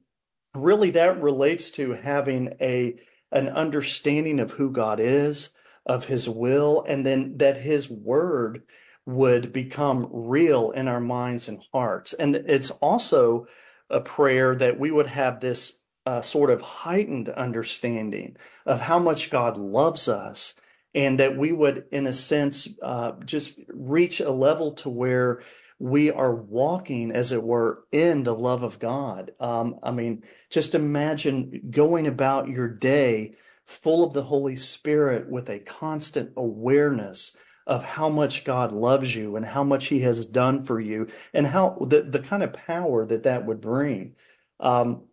[0.55, 2.97] really that relates to having a
[3.33, 5.51] an understanding of who God is,
[5.87, 8.65] of his will, and then that his word
[9.07, 12.13] would become real in our minds and hearts.
[12.13, 13.47] And it's also
[13.89, 19.31] a prayer that we would have this uh, sort of heightened understanding of how much
[19.31, 20.55] God loves us,
[20.95, 25.43] and that we would, in a sense, uh, just reach a level to where
[25.79, 29.33] we are walking, as it were, in the love of God.
[29.41, 33.37] Um, I mean, just imagine going about your day
[33.71, 37.37] full of the Holy Spirit with a constant awareness
[37.69, 41.47] of how much God loves you and how much He has done for you and
[41.47, 44.17] how the, the kind of power that that would bring.
[44.59, 45.05] Um,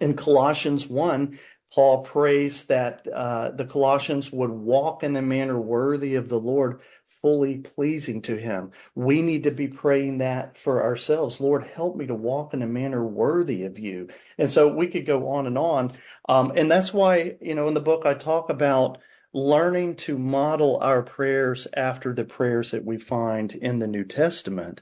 [0.00, 1.38] in Colossians 1,
[1.74, 6.80] Paul prays that uh, the Colossians would walk in a manner worthy of the Lord,
[7.04, 8.70] fully pleasing to Him.
[8.94, 11.40] We need to be praying that for ourselves.
[11.40, 14.06] Lord, help me to walk in a manner worthy of you.
[14.38, 15.92] And so we could go on and on.
[16.28, 18.98] Um, and that's why, you know, in the book I talk about
[19.32, 24.80] learning to model our prayers after the prayers that we find in the New Testament.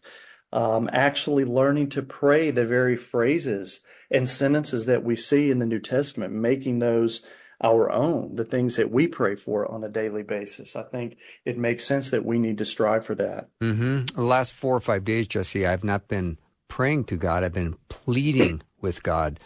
[0.53, 3.81] Um, actually learning to pray the very phrases
[4.13, 7.25] and sentences that we see in the New Testament, making those
[7.63, 10.75] our own, the things that we pray for on a daily basis.
[10.75, 13.49] I think it makes sense that we need to strive for that.
[13.61, 14.05] Mm-hmm.
[14.17, 16.39] The last four or five days, Jesse, I've not been
[16.69, 19.39] praying to God, I've been pleading with God.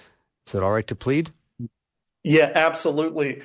[0.47, 1.31] Is it all right to plead?
[2.23, 3.43] Yeah, absolutely.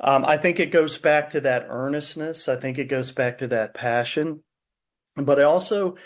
[0.00, 2.48] Um, I think it goes back to that earnestness.
[2.48, 4.42] I think it goes back to that passion.
[5.16, 5.96] But I also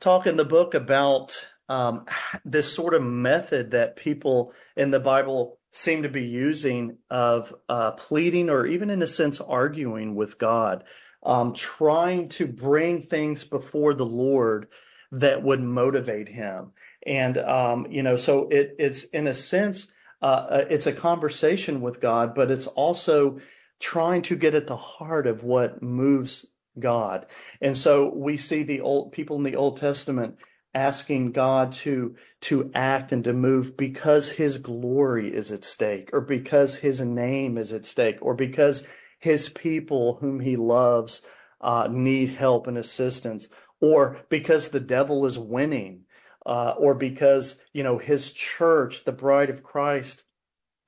[0.00, 2.06] talk in the book about um,
[2.44, 7.92] this sort of method that people in the Bible seem to be using of uh,
[7.92, 10.84] pleading or even in a sense arguing with God,
[11.22, 14.68] um, trying to bring things before the Lord
[15.12, 16.72] that would motivate him.
[17.06, 21.80] And, um, you know, so it, it's in a sense, uh, uh, it's a conversation
[21.80, 23.38] with God, but it's also
[23.80, 26.46] trying to get at the heart of what moves
[26.78, 27.26] God.
[27.60, 30.36] And so we see the old people in the Old Testament
[30.78, 36.20] asking God to to act and to move because his glory is at stake or
[36.20, 38.86] because his name is at stake or because
[39.18, 41.20] his people whom he loves
[41.60, 43.48] uh, need help and assistance
[43.80, 46.04] or because the devil is winning
[46.46, 50.22] uh, or because you know his church the bride of Christ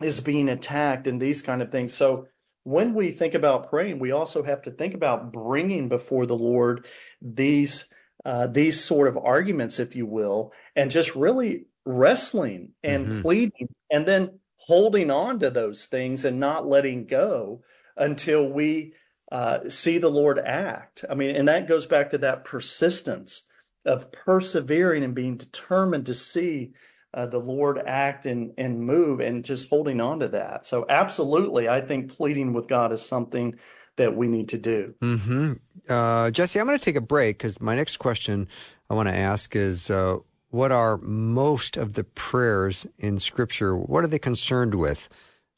[0.00, 1.92] is being attacked and these kind of things.
[1.92, 2.28] So
[2.62, 6.86] when we think about praying we also have to think about bringing before the Lord
[7.20, 7.86] these
[8.24, 13.22] uh, these sort of arguments, if you will, and just really wrestling and Mhm.
[13.22, 17.62] pleading and then holding on to those things and not letting go
[17.96, 18.94] until we
[19.32, 21.04] uh, see the Lord act.
[21.08, 23.46] I mean, and that goes back to that persistence
[23.84, 26.72] of persevering and being determined to see
[27.14, 30.66] uh, the Lord act and, and move and just holding on to that.
[30.66, 33.54] So, absolutely, I think pleading with God is something
[33.96, 34.94] that we need to do.
[35.00, 35.52] hmm
[35.90, 38.46] Uh, Jesse, I'm going to take a break because my next question
[38.88, 40.18] I want to ask is uh,
[40.50, 43.76] what are most of the prayers in Scripture?
[43.76, 45.08] What are they concerned with?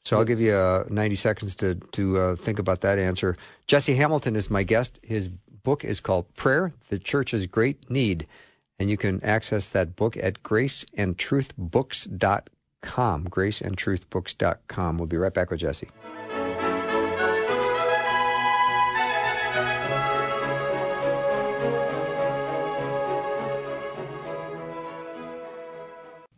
[0.05, 3.37] So I'll give you uh, 90 seconds to to uh, think about that answer.
[3.67, 4.99] Jesse Hamilton is my guest.
[5.01, 8.27] His book is called Prayer: The Church's Great Need,
[8.79, 13.29] and you can access that book at graceandtruthbooks.com.
[13.29, 14.97] Graceandtruthbooks.com.
[14.97, 15.87] We'll be right back with Jesse.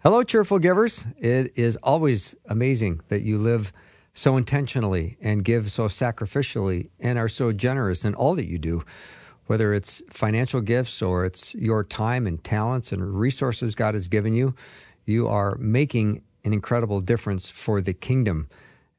[0.05, 1.03] Hello, cheerful givers.
[1.17, 3.73] It is always amazing that you live
[4.13, 8.83] so intentionally and give so sacrificially and are so generous in all that you do,
[9.47, 14.35] whether it's financial gifts or it's your time and talents and resources God has given
[14.35, 14.53] you.
[15.05, 18.47] You are making an incredible difference for the kingdom.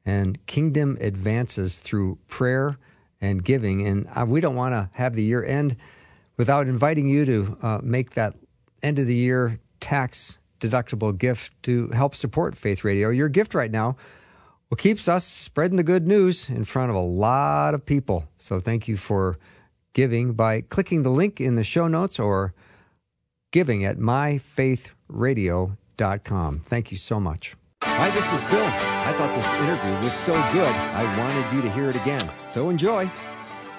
[0.05, 2.77] And kingdom advances through prayer
[3.21, 3.87] and giving.
[3.87, 5.77] And uh, we don't want to have the year end
[6.35, 8.35] without inviting you to uh, make that
[8.83, 13.09] end of the year tax deductible gift to help support Faith Radio.
[13.09, 13.95] Your gift right now
[14.69, 18.27] well, keeps us spreading the good news in front of a lot of people.
[18.37, 19.37] So thank you for
[19.93, 22.53] giving by clicking the link in the show notes or
[23.51, 26.59] giving at myfaithradio.com.
[26.65, 27.55] Thank you so much.
[27.81, 28.65] Hi, this is Bill.
[28.65, 32.29] I thought this interview was so good, I wanted you to hear it again.
[32.49, 33.09] So enjoy.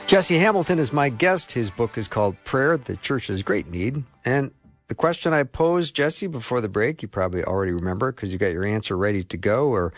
[0.07, 1.53] Jesse Hamilton is my guest.
[1.53, 4.05] His book is called Prayer, the Church's Great Need.
[4.25, 4.53] And
[4.89, 8.53] the question I posed, Jesse, before the break, you probably already remember because you got
[8.53, 9.93] your answer ready to go, or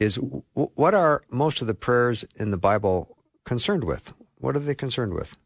[0.00, 4.12] is w- what are most of the prayers in the Bible concerned with?
[4.38, 5.36] What are they concerned with?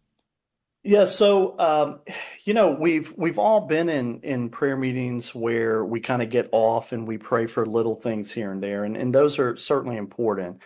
[0.83, 2.01] Yeah, so um,
[2.45, 6.49] you know we've we've all been in in prayer meetings where we kind of get
[6.53, 9.97] off and we pray for little things here and there, and and those are certainly
[9.97, 10.63] important.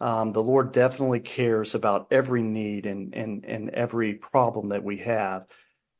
[0.00, 4.98] Um, the Lord definitely cares about every need and and and every problem that we
[4.98, 5.46] have.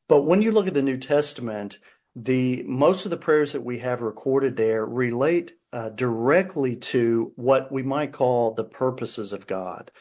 [0.07, 1.79] But when you look at the New Testament,
[2.15, 7.71] the most of the prayers that we have recorded there relate uh, directly to what
[7.71, 9.91] we might call the purposes of God.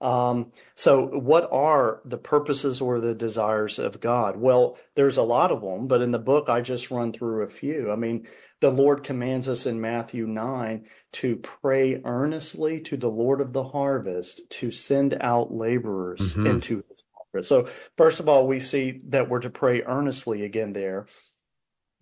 [0.00, 4.36] Um, so, what are the purposes or the desires of God?
[4.38, 7.48] Well, there's a lot of them, but in the book, I just run through a
[7.48, 7.90] few.
[7.92, 8.26] I mean,
[8.62, 13.64] the Lord commands us in Matthew 9 to pray earnestly to the Lord of the
[13.64, 16.48] harvest to send out laborers Mhm.
[16.48, 17.04] into his.
[17.42, 21.06] So, first of all, we see that we're to pray earnestly again there.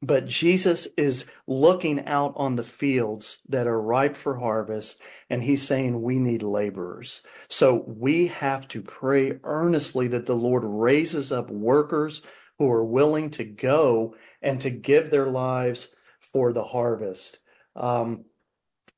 [0.01, 5.63] But Jesus is looking out on the fields that are ripe for harvest, and he's
[5.63, 7.23] saying we need laborers.
[7.49, 12.23] So we have to pray earnestly that the Lord raises up workers
[12.59, 15.89] who are willing to go and to give their lives
[16.21, 17.41] for the harvest.
[17.75, 18.25] Um,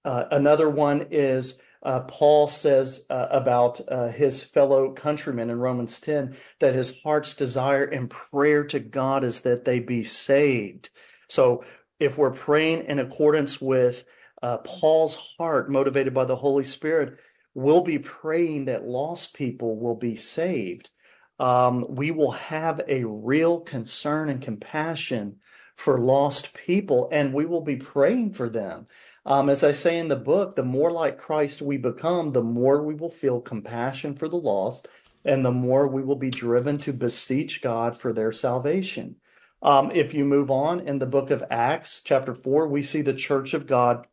[0.04, 5.98] uh, another one is uh, Paul says uh, about uh, his fellow countrymen in Romans
[6.00, 10.90] 10 that his heart's desire and prayer to God is that they be saved.
[11.28, 11.64] So
[11.98, 14.04] if we're praying in accordance with
[14.42, 17.18] uh, Paul's heart, motivated by the Holy Spirit,
[17.54, 20.90] we'll be praying that lost people will be saved.
[21.38, 25.36] Um, we will have a real concern and compassion
[25.76, 28.86] for lost people, and we will be praying for them.
[29.26, 32.82] Um, as I say in the book, the more like Christ we become, the more
[32.82, 34.88] we will feel compassion for the lost,
[35.24, 39.16] and the more we will be driven to beseech God for their salvation.
[39.62, 43.12] Um, if you move on in the book of Acts, chapter 4, we see the
[43.12, 44.06] church of God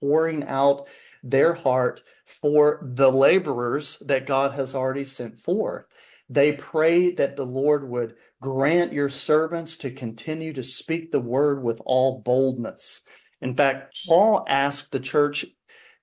[0.00, 0.86] pouring out
[1.22, 5.84] their heart for the laborers that God has already sent forth.
[6.28, 11.62] They pray that the Lord would grant your servants to continue to speak the word
[11.62, 13.02] with all boldness.
[13.42, 15.44] In fact, Paul asked the church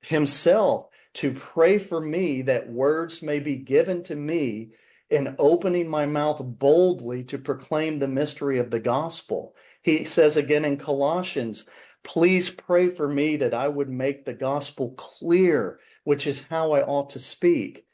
[0.02, 4.72] himself to pray for me that words may be given to me
[5.10, 9.56] in opening my mouth boldly to proclaim the mystery of the gospel.
[9.82, 11.66] He says again in Colossians,
[12.04, 16.84] please pray for me that I would make the gospel clear, which is how I
[16.84, 17.86] ought to speak.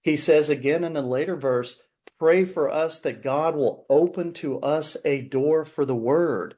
[0.00, 1.80] He says again in a later verse,
[2.18, 6.54] pray for us that God will open to us a door for the word.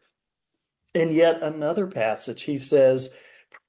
[0.96, 3.10] In yet another passage, he says,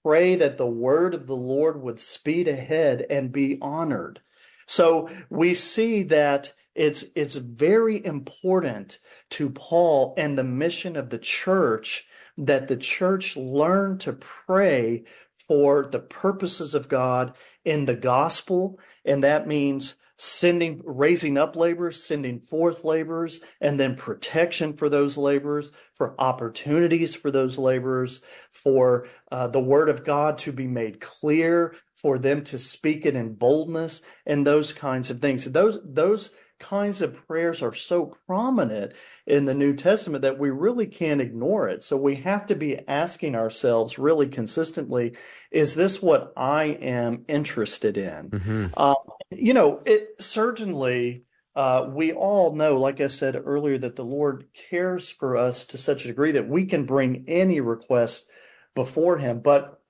[0.01, 4.21] pray that the word of the Lord would speed ahead and be honored.
[4.65, 8.99] So we see that it's it's very important
[9.31, 12.05] to Paul and the mission of the church
[12.37, 15.03] that the church learn to pray
[15.37, 18.79] for the purposes of God in the gospel.
[19.03, 25.15] And that means sending, raising up laborers, sending forth laborers, and then protection for those
[25.15, 30.99] laborers, for opportunities for those laborers, for uh, the word of God to be made
[30.99, 35.45] clear, for them to speak it in boldness, and those kinds of things.
[35.45, 38.93] Those, those kinds of prayers are so prominent
[39.27, 41.83] in the New Testament that we really can't ignore it.
[41.83, 45.13] So we have to be asking ourselves really consistently,
[45.51, 48.31] is this what I am interested in?
[48.31, 48.65] Mm-hmm.
[48.75, 48.95] Um,
[49.31, 51.23] you know, it certainly,
[51.55, 55.77] uh, we all know, like I said earlier, that the Lord cares for us to
[55.77, 58.29] such a degree that we can bring any request
[58.75, 59.39] before Him.
[59.39, 59.81] But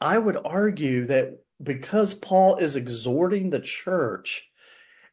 [0.00, 4.48] I would argue that because Paul is exhorting the church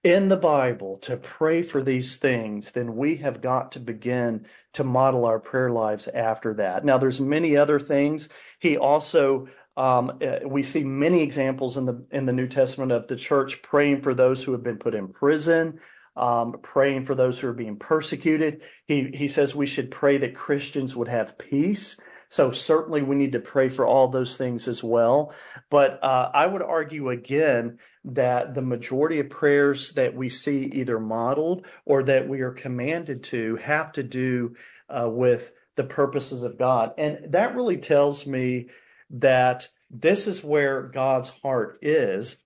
[0.03, 4.83] in the Bible to pray for these things, then we have got to begin to
[4.83, 6.85] model our prayer lives after that.
[6.85, 8.29] Now, there's many other things.
[8.59, 9.47] He also
[9.79, 13.61] um, uh, we see many examples in the in the New Testament of the church
[13.61, 15.79] praying for those who have been put in prison,
[16.17, 18.61] um, praying for those who are being persecuted.
[18.85, 21.97] He he says we should pray that Christians would have peace.
[22.27, 25.33] So certainly we need to pray for all those things as well.
[25.69, 30.99] But uh, I would argue again that the majority of prayers that we see either
[30.99, 34.55] modeled or that we are commanded to have to do
[34.89, 36.91] uh, with the purposes of God.
[36.97, 38.67] And that really tells me
[39.09, 42.37] that this is where God's heart is.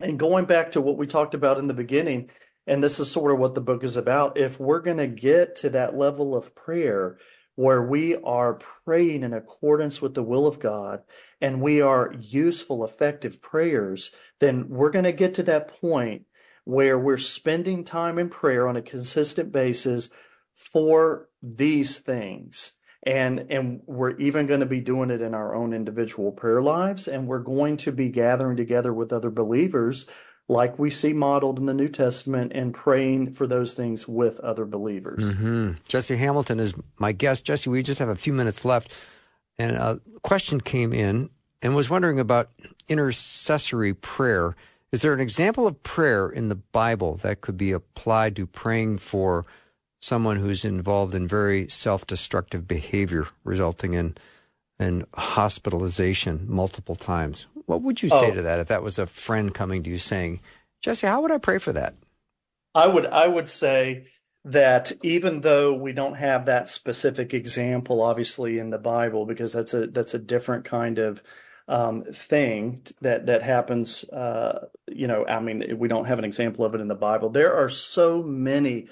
[0.00, 2.30] And going back to what we talked about in the beginning,
[2.66, 5.56] and this is sort of what the book is about, if we're going to get
[5.56, 7.18] to that level of prayer
[7.56, 11.02] where we are praying in accordance with the will of God
[11.40, 16.26] and we are useful, effective prayers, then we're going to get to that point
[16.62, 20.10] where we're spending time in prayer on a consistent basis
[20.54, 22.74] for these things
[23.04, 27.06] and and we're even going to be doing it in our own individual prayer lives
[27.08, 30.06] and we're going to be gathering together with other believers
[30.48, 34.64] like we see modeled in the New Testament and praying for those things with other
[34.64, 35.34] believers.
[35.34, 35.72] Mm-hmm.
[35.86, 37.44] Jesse Hamilton is my guest.
[37.44, 38.92] Jesse, we just have a few minutes left.
[39.58, 41.30] And a question came in
[41.60, 42.50] and was wondering about
[42.88, 44.56] intercessory prayer.
[44.90, 48.98] Is there an example of prayer in the Bible that could be applied to praying
[48.98, 49.44] for
[50.00, 54.16] someone who's involved in very self-destructive behavior resulting in
[54.80, 57.46] in hospitalization multiple times.
[57.66, 58.34] What would you say Oh.
[58.34, 60.40] to that if that was a friend coming to you saying,
[60.80, 61.94] "Jesse, how would I pray for that?"
[62.74, 64.06] I would I would say
[64.44, 69.74] that even though we don't have that specific example obviously in the Bible because that's
[69.74, 71.22] a that's a different kind of
[71.66, 76.64] um, thing that that happens uh, you know I mean we don't have an example
[76.64, 78.86] of it in the Bible there are so many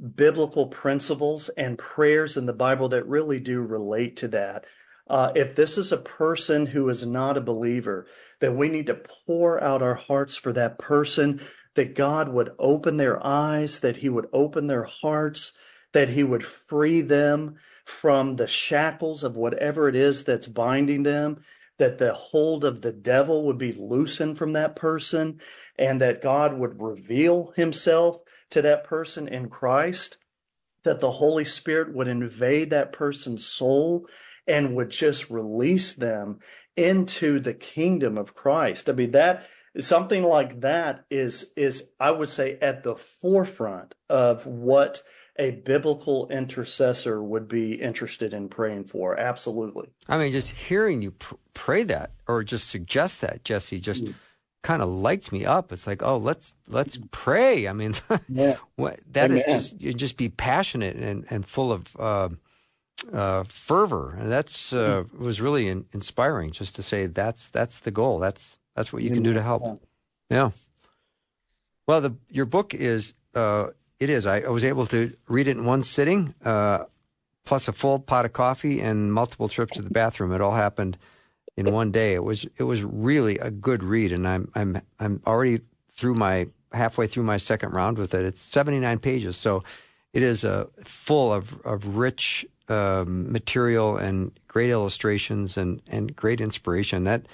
[0.00, 4.64] biblical principles and prayers in the Bible that really do relate to that.
[5.08, 8.06] Uh, if this is a person who is not a believer,
[8.40, 8.94] then we need to
[9.26, 11.40] pour out our hearts for that person,
[11.74, 15.52] that God would open their eyes, that He would open their hearts,
[15.92, 21.42] that He would free them from the shackles of whatever it is that's binding them,
[21.78, 25.40] that the hold of the devil would be loosened from that person,
[25.78, 28.20] and that God would reveal Himself
[28.50, 30.18] to that person in Christ,
[30.84, 34.06] that the Holy Spirit would invade that person's soul
[34.46, 36.40] and would just release them
[36.76, 38.88] into the kingdom of Christ.
[38.88, 39.46] I mean that
[39.78, 45.02] something like that is is I would say at the forefront of what
[45.38, 49.18] a biblical intercessor would be interested in praying for.
[49.18, 49.88] Absolutely.
[50.08, 54.14] I mean, just hearing you pr- pray that or just suggest that, Jesse, just mm.
[54.62, 55.72] Kind of lights me up.
[55.72, 57.66] It's like, oh, let's let's pray.
[57.68, 57.94] I mean,
[58.28, 58.56] Yeah.
[58.76, 59.58] what, that is Amen.
[59.58, 62.28] just you just be passionate and, and full of uh,
[63.12, 66.50] uh, fervor, and that's uh, was really in, inspiring.
[66.50, 68.18] Just to say that's that's the goal.
[68.18, 69.80] That's that's what you can do to help.
[70.28, 70.50] Yeah.
[71.86, 74.26] Well, the your book is uh, it is.
[74.26, 76.84] I, I was able to read it in one sitting, uh,
[77.44, 80.32] plus a full pot of coffee and multiple trips to the bathroom.
[80.32, 80.98] It all happened
[81.60, 82.14] in one day.
[82.14, 86.48] It was it was really a good read, and I'm I'm I'm already through my
[86.72, 88.24] halfway through my second round with it.
[88.24, 89.62] It's 79 pages, so
[90.12, 96.40] it is uh, full of of rich um, material and great illustrations and and great
[96.40, 97.04] inspiration.
[97.04, 97.26] That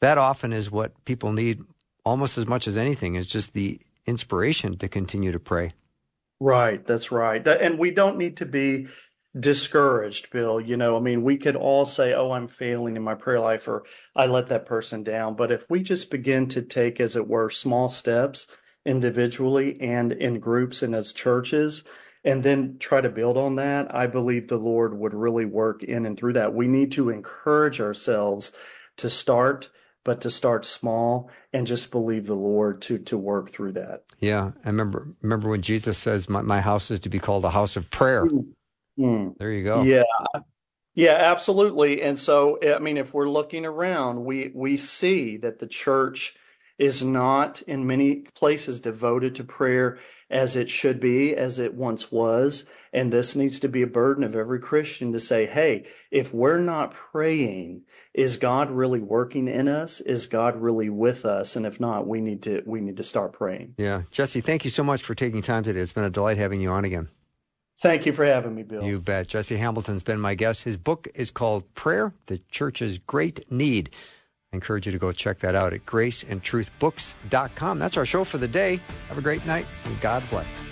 [0.00, 1.62] that often is what people need
[2.04, 5.72] almost as much as anything is just the inspiration to continue to pray.
[6.40, 7.46] Right, that's right.
[7.46, 8.88] And we don't need to be
[9.38, 10.60] discouraged, Bill.
[10.60, 13.66] You know, I mean, we could all say, oh, I'm failing in my prayer life
[13.68, 15.36] or I let that person down.
[15.36, 18.46] But if we just begin to take, as it were, small steps
[18.84, 21.84] individually and in groups and as churches,
[22.24, 26.06] and then try to build on that, I believe the Lord would really work in
[26.06, 26.54] and through that.
[26.54, 28.52] We need to encourage ourselves
[28.98, 29.70] to start,
[30.04, 34.04] but to start small and just believe the Lord to to work through that.
[34.20, 37.50] Yeah, I remember remember when Jesus says, "My, my house is to be called a
[37.50, 38.28] house of prayer."
[38.98, 39.36] Mm.
[39.38, 39.82] There you go.
[39.82, 40.02] Yeah.
[40.94, 42.02] Yeah, absolutely.
[42.02, 46.36] And so, I mean, if we're looking around, we we see that the church
[46.78, 52.10] is not in many places devoted to prayer as it should be, as it once
[52.10, 52.64] was.
[52.92, 56.60] And this needs to be a burden of every Christian to say, hey, if we're
[56.60, 57.82] not praying,
[58.12, 60.00] is God really working in us?
[60.00, 61.56] Is God really with us?
[61.56, 63.74] And if not, we need to we need to start praying.
[63.78, 64.02] Yeah.
[64.10, 65.80] Jesse, thank you so much for taking time today.
[65.80, 67.08] It's been a delight having you on again.
[67.82, 68.84] Thank you for having me, Bill.
[68.84, 69.26] You bet.
[69.26, 70.62] Jesse Hamilton's been my guest.
[70.62, 73.90] His book is called Prayer, the Church's Great Need.
[74.52, 77.78] I encourage you to go check that out at graceandtruthbooks.com.
[77.80, 78.78] That's our show for the day.
[79.08, 80.71] Have a great night and God bless.